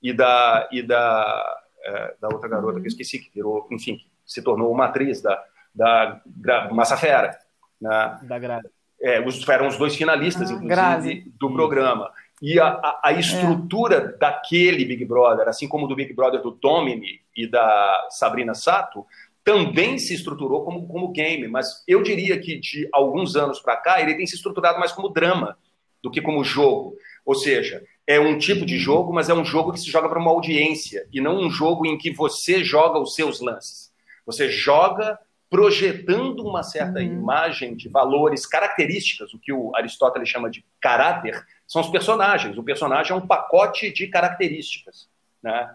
[0.02, 2.82] e da, e da, é, da outra garota uhum.
[2.82, 6.98] que eu esqueci, que virou, enfim, que se tornou uma atriz da, da, da Massa
[6.98, 7.38] Fera.
[7.80, 8.20] Né?
[8.24, 8.70] Da Grazi.
[9.02, 11.34] É, os, eram os dois finalistas, ah, inclusive, Grazi.
[11.40, 12.12] do programa.
[12.42, 14.18] E a, a, a estrutura é.
[14.18, 19.06] daquele Big Brother, assim como do Big Brother do Domini e da Sabrina Sato,
[19.44, 24.02] também se estruturou como, como game, mas eu diria que de alguns anos para cá
[24.02, 25.58] ele tem se estruturado mais como drama
[26.04, 26.96] do que como jogo.
[27.26, 30.20] Ou seja, é um tipo de jogo, mas é um jogo que se joga para
[30.20, 33.92] uma audiência e não um jogo em que você joga os seus lances.
[34.26, 35.20] Você joga
[35.50, 37.06] projetando uma certa uhum.
[37.06, 42.58] imagem de valores, características, o que o Aristóteles chama de caráter, são os personagens.
[42.58, 45.08] O personagem é um pacote de características.
[45.42, 45.72] Né?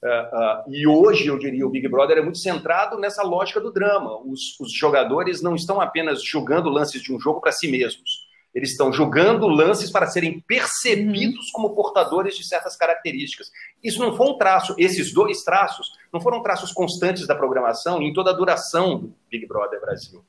[0.00, 3.72] Uh, uh, e hoje, eu diria, o Big Brother é muito centrado nessa lógica do
[3.72, 4.16] drama.
[4.24, 8.30] Os, os jogadores não estão apenas jogando lances de um jogo para si mesmos.
[8.54, 11.52] Eles estão jogando lances para serem percebidos uhum.
[11.52, 13.50] como portadores de certas características.
[13.82, 18.12] Isso não foi um traço, esses dois traços não foram traços constantes da programação em
[18.12, 20.24] toda a duração do Big Brother Brasil.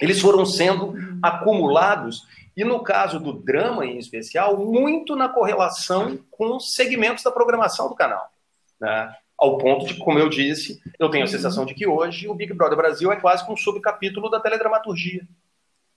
[0.00, 2.22] Eles foram sendo acumulados,
[2.60, 7.88] e no caso do drama em especial, muito na correlação com os segmentos da programação
[7.88, 8.28] do canal.
[8.78, 9.14] Né?
[9.38, 12.52] Ao ponto de, como eu disse, eu tenho a sensação de que hoje o Big
[12.52, 15.26] Brother Brasil é quase que um subcapítulo da teledramaturgia.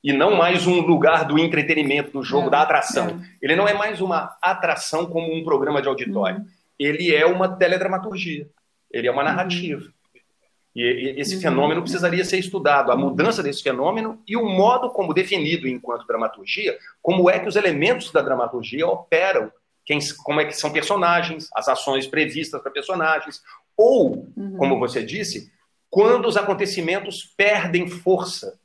[0.01, 3.09] E não mais um lugar do entretenimento, do jogo, é, da atração.
[3.09, 3.45] É.
[3.45, 6.37] Ele não é mais uma atração como um programa de auditório.
[6.37, 6.47] Uhum.
[6.79, 8.47] Ele é uma teledramaturgia.
[8.89, 9.81] Ele é uma narrativa.
[9.81, 9.91] Uhum.
[10.75, 11.41] E esse uhum.
[11.41, 16.77] fenômeno precisaria ser estudado, a mudança desse fenômeno e o modo como definido enquanto dramaturgia,
[17.01, 19.51] como é que os elementos da dramaturgia operam,
[19.85, 23.41] quem, como é que são personagens, as ações previstas para personagens,
[23.77, 24.57] ou, uhum.
[24.57, 25.51] como você disse,
[25.91, 28.59] quando os acontecimentos perdem força,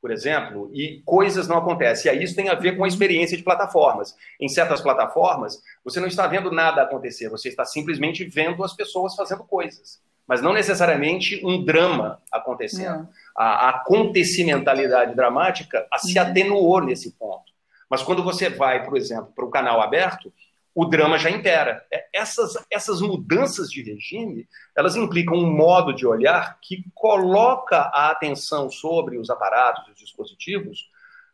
[0.00, 2.10] por exemplo, e coisas não acontecem.
[2.10, 4.14] E aí isso tem a ver com a experiência de plataformas.
[4.40, 9.14] Em certas plataformas, você não está vendo nada acontecer, você está simplesmente vendo as pessoas
[9.14, 13.08] fazendo coisas mas não necessariamente um drama acontecendo.
[13.36, 16.24] A, a acontecimentalidade dramática a, se uhum.
[16.24, 17.52] atenuou nesse ponto.
[17.88, 20.32] Mas quando você vai, por exemplo, para o canal aberto,
[20.74, 21.84] o drama já impera.
[21.92, 28.10] É, essas, essas mudanças de regime, elas implicam um modo de olhar que coloca a
[28.10, 30.90] atenção sobre os aparatos, os dispositivos,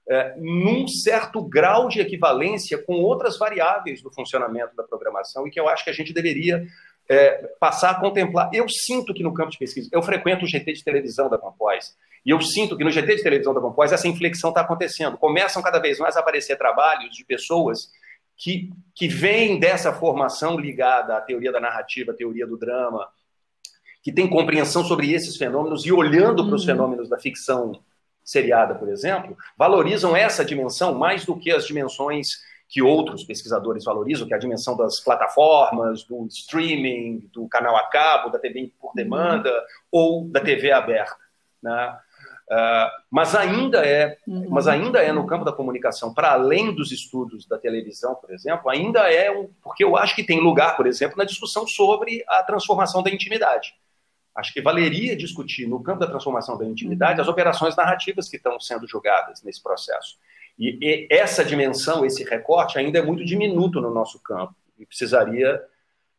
[0.08, 5.60] é, num certo grau de equivalência com outras variáveis do funcionamento da programação e que
[5.60, 6.66] eu acho que a gente deveria
[7.10, 8.48] é, passar a contemplar.
[8.54, 11.96] Eu sinto que no campo de pesquisa, eu frequento o GT de televisão da Compós,
[12.24, 15.18] e eu sinto que no GT de televisão da Compós essa inflexão está acontecendo.
[15.18, 17.90] Começam cada vez mais a aparecer trabalhos de pessoas
[18.36, 23.08] que, que vêm dessa formação ligada à teoria da narrativa, à teoria do drama,
[24.04, 26.66] que tem compreensão sobre esses fenômenos e olhando para os uhum.
[26.68, 27.82] fenômenos da ficção
[28.22, 32.28] seriada, por exemplo, valorizam essa dimensão mais do que as dimensões
[32.70, 37.88] que outros pesquisadores valorizam, que é a dimensão das plataformas, do streaming, do canal a
[37.88, 39.52] cabo, da TV por demanda
[39.90, 41.18] ou da TV aberta.
[41.60, 41.98] Né?
[42.48, 44.48] Uh, mas ainda é, uhum.
[44.50, 48.70] mas ainda é no campo da comunicação, para além dos estudos da televisão, por exemplo,
[48.70, 52.42] ainda é um, porque eu acho que tem lugar, por exemplo, na discussão sobre a
[52.44, 53.74] transformação da intimidade.
[54.32, 57.22] Acho que valeria discutir no campo da transformação da intimidade uhum.
[57.22, 60.16] as operações narrativas que estão sendo julgadas nesse processo.
[60.60, 65.60] E, e essa dimensão, esse recorte, ainda é muito diminuto no nosso campo e precisaria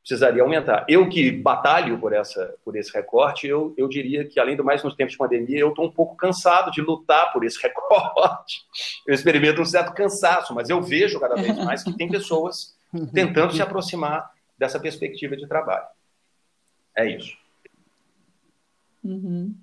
[0.02, 0.84] precisaria aumentar.
[0.90, 4.84] Eu que batalho por essa por esse recorte, eu, eu diria que além do mais
[4.84, 8.66] nos tempos de pandemia, eu estou um pouco cansado de lutar por esse recorte.
[9.06, 12.76] Eu experimento um certo cansaço, mas eu vejo cada vez mais que tem pessoas
[13.14, 15.86] tentando se aproximar dessa perspectiva de trabalho.
[16.98, 17.38] É isso.
[19.04, 19.56] Uhum.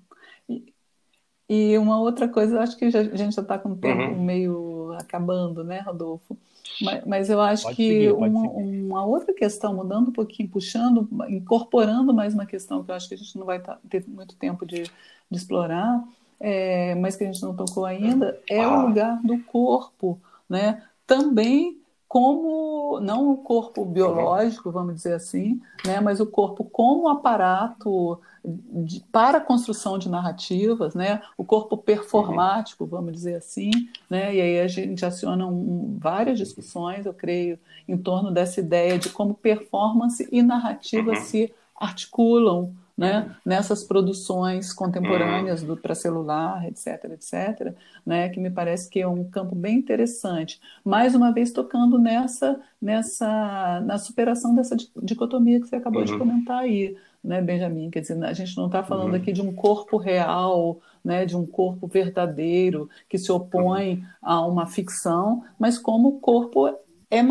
[1.49, 4.23] E uma outra coisa, acho que a gente já está com o tempo uhum.
[4.23, 4.68] meio
[4.99, 6.37] acabando, né, Rodolfo?
[6.81, 11.07] Mas, mas eu acho pode que seguir, uma, uma, outra questão, mudando um pouquinho, puxando,
[11.27, 14.35] incorporando mais uma questão que eu acho que a gente não vai tá, ter muito
[14.35, 16.03] tempo de, de explorar,
[16.39, 18.77] é, mas que a gente não tocou ainda, é ah.
[18.77, 20.83] o lugar do corpo, né?
[21.05, 21.77] Também
[22.09, 29.01] como não o corpo biológico, vamos dizer assim, né, mas o corpo como aparato de,
[29.11, 33.69] para a construção de narrativas, né, o corpo performático, vamos dizer assim,
[34.09, 38.97] né, e aí a gente aciona um, várias discussões, eu creio, em torno dessa ideia
[38.97, 41.15] de como performance e narrativa uhum.
[41.15, 47.73] se articulam né, nessas produções contemporâneas do para celular, etc, etc,
[48.05, 50.59] né, que me parece que é um campo bem interessante.
[50.83, 56.07] Mais uma vez tocando nessa nessa na superação dessa dicotomia que você acabou uhum.
[56.07, 57.89] de comentar aí, né, Benjamin?
[57.89, 59.15] Quer dizer, a gente não está falando uhum.
[59.15, 64.03] aqui de um corpo real, né, de um corpo verdadeiro que se opõe uhum.
[64.21, 66.67] a uma ficção, mas como o corpo
[67.09, 67.23] é,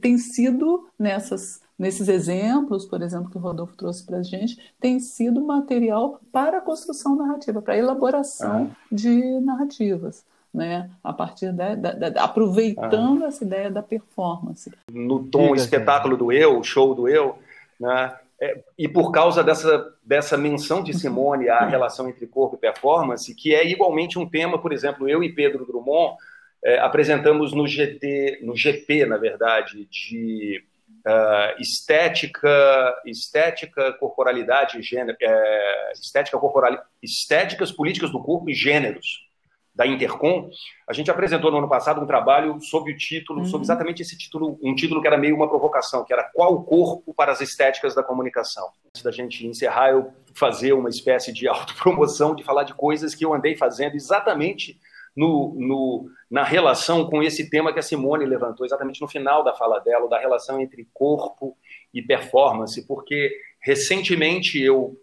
[0.00, 5.00] tem sido nessas nesses exemplos, por exemplo, que o Rodolfo trouxe para a gente, tem
[5.00, 8.86] sido material para a construção narrativa, para a elaboração ah.
[8.92, 10.28] de narrativas.
[10.52, 13.28] Né, a partir da, da, da aproveitando ah.
[13.28, 14.68] essa ideia da performance.
[14.90, 17.38] No tom espetáculo do eu, show do eu,
[17.78, 22.58] né, é, e por causa dessa, dessa menção de Simone à relação entre corpo e
[22.58, 26.16] performance, que é igualmente um tema, por exemplo, eu e Pedro Drummond
[26.64, 30.64] é, apresentamos no GT, no GP, na verdade, de
[31.06, 39.30] uh, estética, estética, corporalidade gênero, é, estética corporal, estéticas políticas do corpo e gêneros
[39.74, 40.50] da Intercom,
[40.86, 43.46] a gente apresentou no ano passado um trabalho sob o título, uhum.
[43.46, 46.64] sob exatamente esse título, um título que era meio uma provocação, que era Qual o
[46.64, 48.68] corpo para as estéticas da comunicação?
[48.88, 53.24] Antes da gente encerrar, eu fazer uma espécie de autopromoção, de falar de coisas que
[53.24, 54.78] eu andei fazendo exatamente
[55.16, 59.52] no, no, na relação com esse tema que a Simone levantou, exatamente no final da
[59.54, 61.56] fala dela, da relação entre corpo
[61.92, 64.98] e performance, porque Recentemente, eu,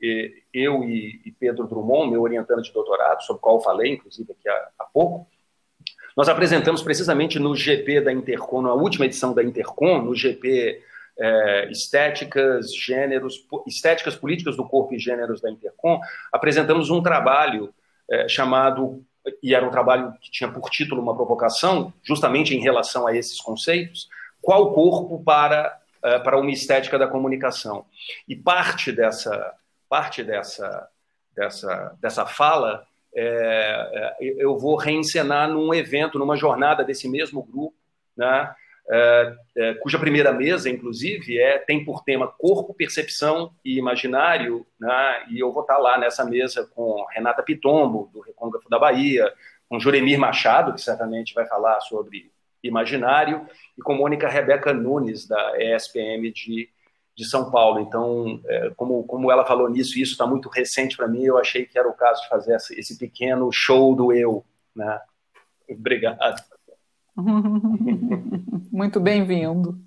[0.52, 4.70] eu e Pedro Drummond, meu orientando de doutorado, sobre o qual falei, inclusive, aqui há,
[4.80, 5.28] há pouco,
[6.16, 10.82] nós apresentamos precisamente no GP da Intercom, na última edição da Intercom, no GP
[11.20, 16.00] é, Estéticas, Gêneros, Estéticas Políticas do Corpo e Gêneros da Intercom,
[16.34, 17.72] apresentamos um trabalho
[18.10, 19.06] é, chamado,
[19.42, 23.40] e era um trabalho que tinha por título uma provocação, justamente em relação a esses
[23.40, 24.08] conceitos,
[24.42, 27.86] qual corpo para, é, para uma estética da comunicação.
[28.28, 29.54] E parte dessa,
[29.90, 30.88] parte dessa,
[31.36, 37.76] dessa, dessa fala é, eu vou reencenar num evento, numa jornada desse mesmo grupo,
[38.16, 38.54] né,
[39.82, 45.52] cuja primeira mesa, inclusive, é, tem por tema corpo, percepção e imaginário, né, e eu
[45.52, 49.32] vou estar lá nessa mesa com Renata Pitombo, do Recôncavo da Bahia,
[49.68, 52.32] com Juremir Machado, que certamente vai falar sobre
[52.64, 53.46] imaginário,
[53.78, 56.70] e com Mônica Rebeca Nunes, da ESPM de
[57.18, 57.80] de São Paulo.
[57.80, 61.66] Então, é, como, como ela falou nisso, isso está muito recente para mim, eu achei
[61.66, 64.46] que era o caso de fazer esse pequeno show do eu.
[64.76, 65.02] Né?
[65.68, 66.44] Obrigado.
[68.72, 69.80] Muito bem-vindo.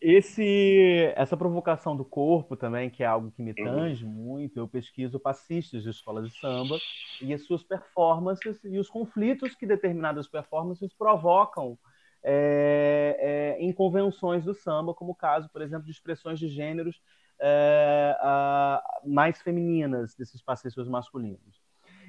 [0.00, 5.18] Esse, essa provocação do corpo também, que é algo que me tange muito, eu pesquiso
[5.18, 6.76] passistas de escolas de samba
[7.20, 11.78] e as suas performances e os conflitos que determinadas performances provocam
[12.22, 13.16] é,
[13.58, 17.00] é, em convenções do samba, como o caso, por exemplo, de expressões de gêneros
[17.40, 18.16] é,
[19.06, 21.61] mais femininas desses passistas masculinos.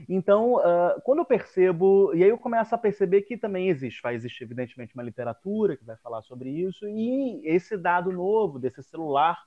[0.07, 4.15] Então, uh, quando eu percebo, e aí eu começo a perceber que também existe, vai
[4.15, 9.37] existir evidentemente uma literatura que vai falar sobre isso, e esse dado novo desse celular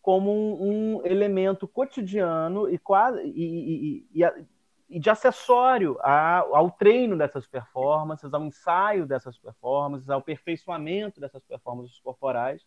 [0.00, 4.46] como um, um elemento cotidiano e quase e, e, e,
[4.90, 11.98] e de acessório ao treino dessas performances, ao ensaio dessas performances, ao aperfeiçoamento dessas performances
[12.00, 12.62] corporais.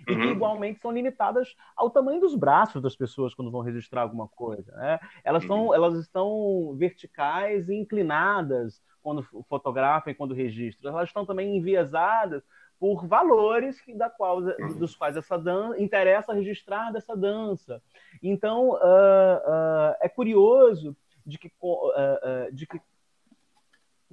[0.00, 0.32] E que uhum.
[0.32, 4.72] igualmente são limitadas ao tamanho dos braços das pessoas quando vão registrar alguma coisa.
[4.72, 4.98] Né?
[5.24, 5.74] Elas, são, uhum.
[5.74, 10.92] elas estão verticais e inclinadas quando fotografam e quando registram.
[10.92, 12.42] Elas estão também enviesadas
[12.78, 14.78] por valores da qual, uhum.
[14.78, 17.82] dos quais essa dança interessa registrar dessa dança.
[18.22, 20.96] Então, uh, uh, é curioso
[21.26, 22.80] de que, uh, de que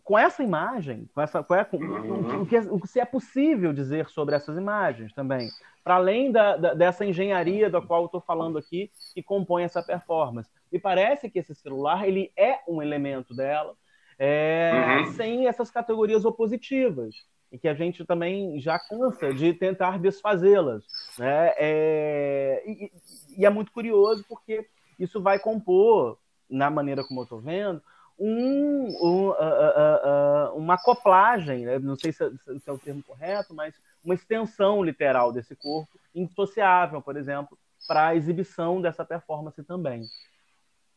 [0.05, 2.41] com essa imagem, com essa, com, com, uhum.
[2.43, 5.49] o, que, o que é possível dizer sobre essas imagens também,
[5.83, 9.81] para além da, da, dessa engenharia da qual eu estou falando aqui, que compõe essa
[9.81, 10.49] performance.
[10.71, 13.73] E parece que esse celular ele é um elemento dela,
[14.19, 15.13] é, uhum.
[15.13, 17.15] sem essas categorias opositivas,
[17.51, 20.85] e que a gente também já cansa de tentar desfazê-las.
[21.17, 21.51] Né?
[21.57, 22.91] É, e,
[23.39, 24.67] e é muito curioso porque
[24.99, 27.81] isso vai compor na maneira como eu estou vendo,
[28.17, 31.79] um, um, uh, uh, uh, uma acoplagem, né?
[31.79, 37.01] não sei se, se, é o termo correto, mas uma extensão literal desse corpo, indissociável,
[37.01, 37.57] por exemplo,
[37.87, 40.03] para a exibição dessa performance também.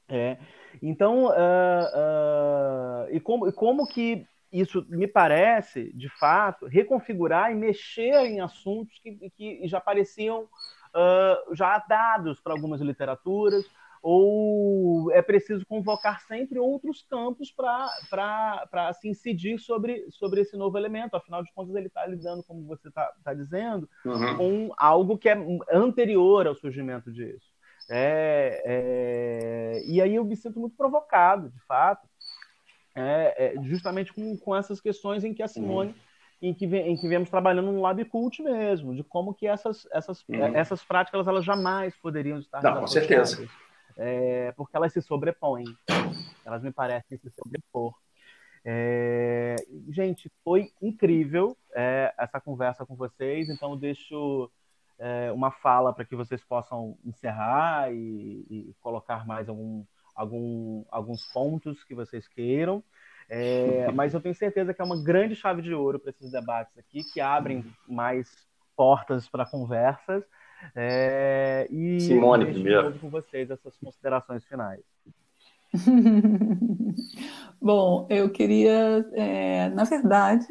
[0.09, 0.39] É.
[0.81, 1.31] Então,
[3.11, 8.99] e, como, e como que isso me parece, de fato, reconfigurar e mexer em assuntos
[9.01, 10.49] que, que já pareciam
[11.53, 13.67] já dados para algumas literaturas,
[14.03, 21.17] ou é preciso convocar sempre outros campos para se incidir sobre, sobre esse novo elemento.
[21.17, 24.37] Afinal de contas, ele está lidando, como você está tá dizendo, uhum.
[24.37, 25.37] com algo que é
[25.73, 27.49] anterior ao surgimento disso.
[27.91, 32.07] É, é, e aí eu me sinto muito provocado, de fato,
[32.95, 35.91] é, é justamente com, com essas questões em que a Simone.
[35.91, 36.09] Uhum.
[36.41, 40.23] Em que, em que viemos trabalhando no lab cult mesmo, de como que essas, essas,
[40.29, 40.55] uhum.
[40.55, 43.49] essas práticas elas jamais poderiam estar Não, com certeza
[43.99, 45.65] é, porque elas se sobrepõem.
[46.45, 47.95] Elas me parecem se sobrepor.
[48.65, 49.57] É,
[49.91, 54.51] gente, foi incrível é, essa conversa com vocês, então eu deixo
[54.99, 59.85] é, uma fala para que vocês possam encerrar e, e colocar mais algum,
[60.15, 62.83] algum, alguns pontos que vocês queiram.
[63.29, 66.77] É, mas eu tenho certeza que é uma grande chave de ouro para esses debates
[66.79, 70.25] aqui, que abrem mais portas para conversas
[70.75, 72.99] é, e Simone, primeiro.
[72.99, 74.81] com vocês essas considerações finais.
[77.61, 80.47] Bom, eu queria, é, na verdade,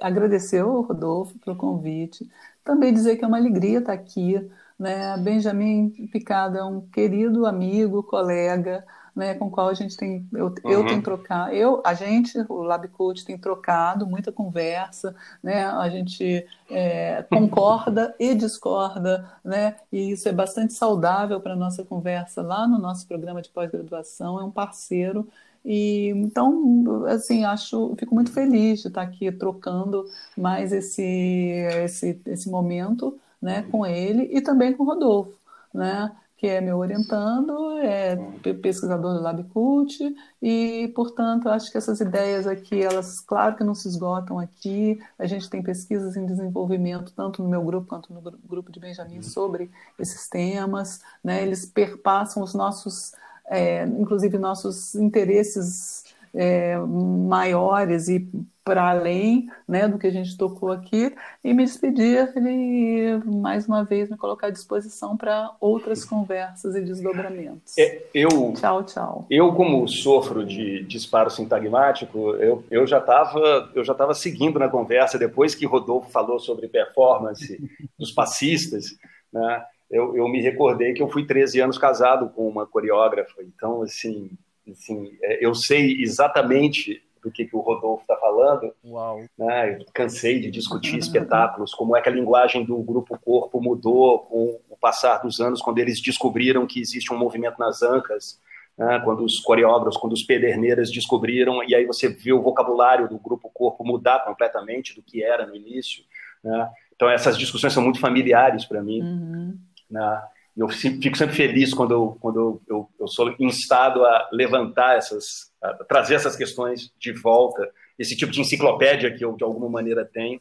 [0.00, 2.26] agradecer ao Rodolfo pelo convite,
[2.64, 4.34] também dizer que é uma alegria estar aqui.
[4.78, 5.16] Né?
[5.18, 8.84] Benjamin Picado é um querido amigo, colega,
[9.14, 10.70] né, com o qual a gente tem, eu, uhum.
[10.70, 16.46] eu tenho trocado, eu, a gente, o LabCoach tem trocado muita conversa, né, a gente
[16.68, 22.66] é, concorda e discorda, né, e isso é bastante saudável para a nossa conversa lá
[22.66, 25.28] no nosso programa de pós-graduação, é um parceiro
[25.64, 30.04] e então, assim, acho, fico muito feliz de estar aqui trocando
[30.36, 35.32] mais esse esse, esse momento né, com ele e também com o Rodolfo,
[35.72, 36.10] né,
[36.44, 38.18] que é meu orientando, é
[38.60, 39.98] pesquisador do LabCult,
[40.42, 45.24] e, portanto, acho que essas ideias aqui, elas, claro que não se esgotam aqui, a
[45.24, 49.70] gente tem pesquisas em desenvolvimento, tanto no meu grupo quanto no grupo de Benjamin, sobre
[49.98, 51.42] esses temas, né?
[51.42, 53.14] eles perpassam os nossos,
[53.46, 58.28] é, inclusive, nossos interesses é, maiores e
[58.64, 63.84] para além né, do que a gente tocou aqui e me despedir e mais uma
[63.84, 67.76] vez me colocar à disposição para outras conversas e desdobramentos.
[67.76, 69.26] É, eu, tchau, tchau.
[69.28, 74.68] Eu, como sofro de disparo sintagmático, eu, eu já estava eu já estava seguindo na
[74.68, 77.60] conversa depois que Rodolfo falou sobre performance
[77.98, 78.96] dos passistas,
[79.30, 79.62] né?
[79.90, 84.30] Eu, eu me recordei que eu fui 13 anos casado com uma coreógrafa, então assim,
[84.66, 88.72] assim é, eu sei exatamente do que, que o Rodolfo está falando.
[88.84, 89.22] Uau.
[89.38, 89.78] Né?
[89.80, 94.60] Eu cansei de discutir espetáculos, como é que a linguagem do grupo corpo mudou com
[94.68, 98.38] o passar dos anos, quando eles descobriram que existe um movimento nas ancas,
[98.76, 99.00] né?
[99.02, 103.50] quando os coreógrafos, quando os pederneiras descobriram, e aí você vê o vocabulário do grupo
[103.52, 106.04] corpo mudar completamente do que era no início.
[106.42, 106.70] Né?
[106.94, 109.00] Então essas discussões são muito familiares para mim.
[109.00, 109.58] Uhum.
[109.90, 110.22] Né?
[110.56, 115.72] Eu fico sempre feliz quando eu, quando eu, eu, sou instado a levantar essas, a
[115.84, 120.40] trazer essas questões de volta, esse tipo de enciclopédia que eu de alguma maneira tenho,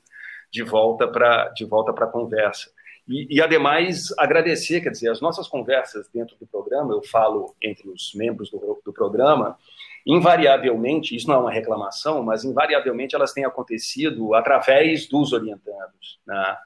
[0.51, 2.69] de volta para de volta para a conversa.
[3.07, 7.89] E, e, ademais agradecer, quer dizer, as nossas conversas dentro do programa, eu falo entre
[7.89, 9.57] os membros do, do programa,
[10.05, 16.57] invariavelmente, isso não é uma reclamação, mas invariavelmente elas têm acontecido através dos orientandos, né?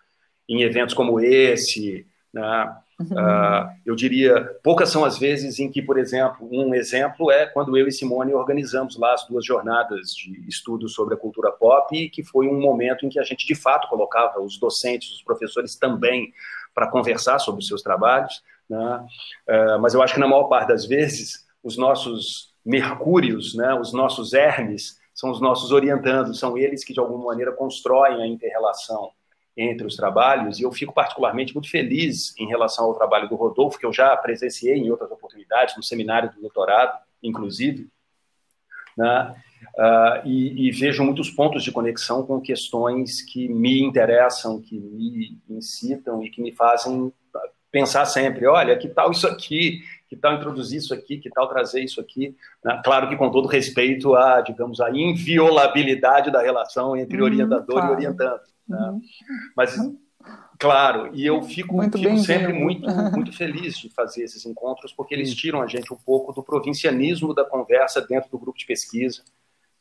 [0.48, 2.78] em eventos como esse, né?
[3.00, 7.78] Uh, eu diria, poucas são as vezes em que, por exemplo, um exemplo é quando
[7.78, 12.24] eu e Simone organizamos lá as duas jornadas de estudo sobre a cultura pop, que
[12.24, 16.34] foi um momento em que a gente de fato colocava os docentes, os professores também
[16.74, 18.42] para conversar sobre os seus trabalhos.
[18.68, 19.08] Né?
[19.48, 23.94] Uh, mas eu acho que na maior parte das vezes os nossos mercúrios, né, os
[23.94, 29.12] nossos hermes, são os nossos orientandos, são eles que de alguma maneira constroem a interrelação
[29.58, 33.80] entre os trabalhos, e eu fico particularmente muito feliz em relação ao trabalho do Rodolfo,
[33.80, 37.90] que eu já presenciei em outras oportunidades, no seminário do doutorado, inclusive,
[38.96, 39.36] né?
[39.76, 45.40] Uh, e, e, vejo muitos pontos de conexão com questões que me interessam, que me
[45.50, 47.12] incitam e que me fazem
[47.72, 51.82] pensar sempre, olha, que tal isso aqui, que tal introduzir isso aqui, que tal trazer
[51.84, 52.82] isso aqui, né?
[52.84, 57.94] claro que com todo respeito à, digamos, a inviolabilidade da relação entre hum, orientador claro.
[57.94, 58.42] e orientando.
[58.68, 58.78] Né?
[58.78, 59.02] Uhum.
[59.56, 59.76] Mas,
[60.60, 65.34] claro, e eu fico, fico sempre muito, muito feliz de fazer esses encontros, porque eles
[65.34, 69.24] tiram a gente um pouco do provincianismo da conversa dentro do grupo de pesquisa,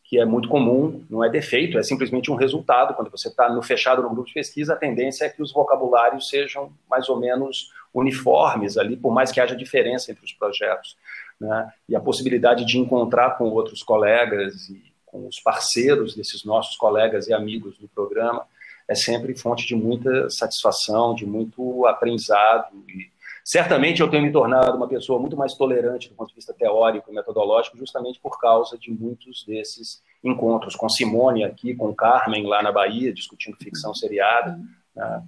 [0.09, 2.95] que é muito comum, não é defeito, é simplesmente um resultado.
[2.95, 6.28] Quando você está no fechado no grupo de pesquisa, a tendência é que os vocabulários
[6.28, 10.97] sejam mais ou menos uniformes ali, por mais que haja diferença entre os projetos.
[11.41, 11.72] Né?
[11.89, 17.26] E a possibilidade de encontrar com outros colegas e com os parceiros desses nossos colegas
[17.26, 18.45] e amigos do programa
[18.89, 22.72] é sempre fonte de muita satisfação, de muito aprendizado.
[22.89, 23.11] E
[23.45, 27.11] certamente eu tenho me tornado uma pessoa muito mais tolerante do ponto de vista teórico
[27.11, 32.62] e metodológico, justamente por causa de muitos desses encontros com Simone aqui, com Carmen lá
[32.62, 34.59] na Bahia, discutindo ficção seriada.
[34.95, 35.22] Né?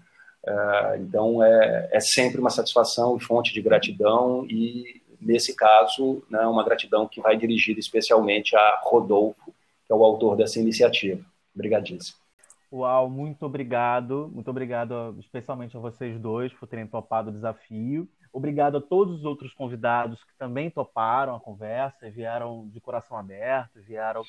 [0.47, 6.47] Uh, então é, é sempre uma satisfação e fonte de gratidão e nesse caso né,
[6.47, 9.53] uma gratidão que vai dirigida especialmente a Rodolfo,
[9.85, 11.25] que é o autor dessa iniciativa.
[11.53, 12.28] Obrigadíssimo.
[12.71, 14.31] Uau, muito obrigado.
[14.33, 18.07] Muito obrigado especialmente a vocês dois por terem topado o desafio.
[18.31, 23.81] Obrigado a todos os outros convidados que também toparam a conversa, vieram de coração aberto,
[23.81, 24.23] vieram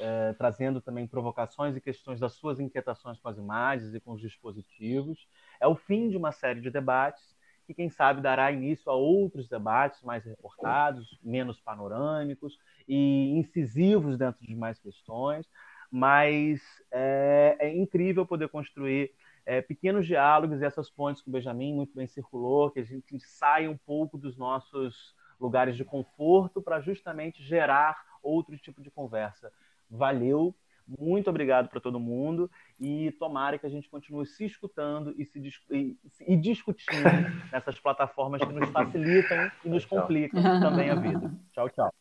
[0.00, 4.20] é, trazendo também provocações e questões das suas inquietações com as imagens e com os
[4.20, 5.28] dispositivos.
[5.60, 7.22] É o fim de uma série de debates
[7.64, 14.44] que, quem sabe, dará início a outros debates mais reportados, menos panorâmicos e incisivos dentro
[14.44, 15.46] de mais questões
[15.94, 16.60] mas
[16.90, 19.12] é, é incrível poder construir
[19.46, 23.20] é, pequenos diálogos e essas pontes que o Benjamin muito bem circulou, que a gente
[23.20, 29.52] saia um pouco dos nossos lugares de conforto para justamente gerar outro tipo de conversa.
[29.88, 30.52] Valeu,
[30.84, 32.50] muito obrigado para todo mundo
[32.80, 35.40] e tomara que a gente continue se escutando e, se
[35.70, 35.96] e,
[36.26, 37.04] e discutindo
[37.52, 41.32] nessas plataformas que nos facilitam e nos complicam também a vida.
[41.52, 41.94] Tchau, tchau.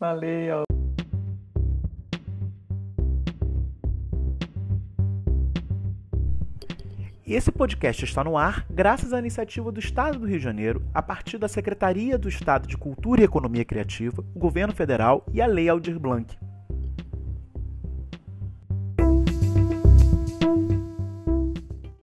[0.00, 0.63] Valeu.
[7.32, 11.02] Esse podcast está no ar graças à iniciativa do Estado do Rio de Janeiro, a
[11.02, 15.46] partir da Secretaria do Estado de Cultura e Economia Criativa, o Governo Federal e a
[15.46, 16.36] Lei Aldir Blanc.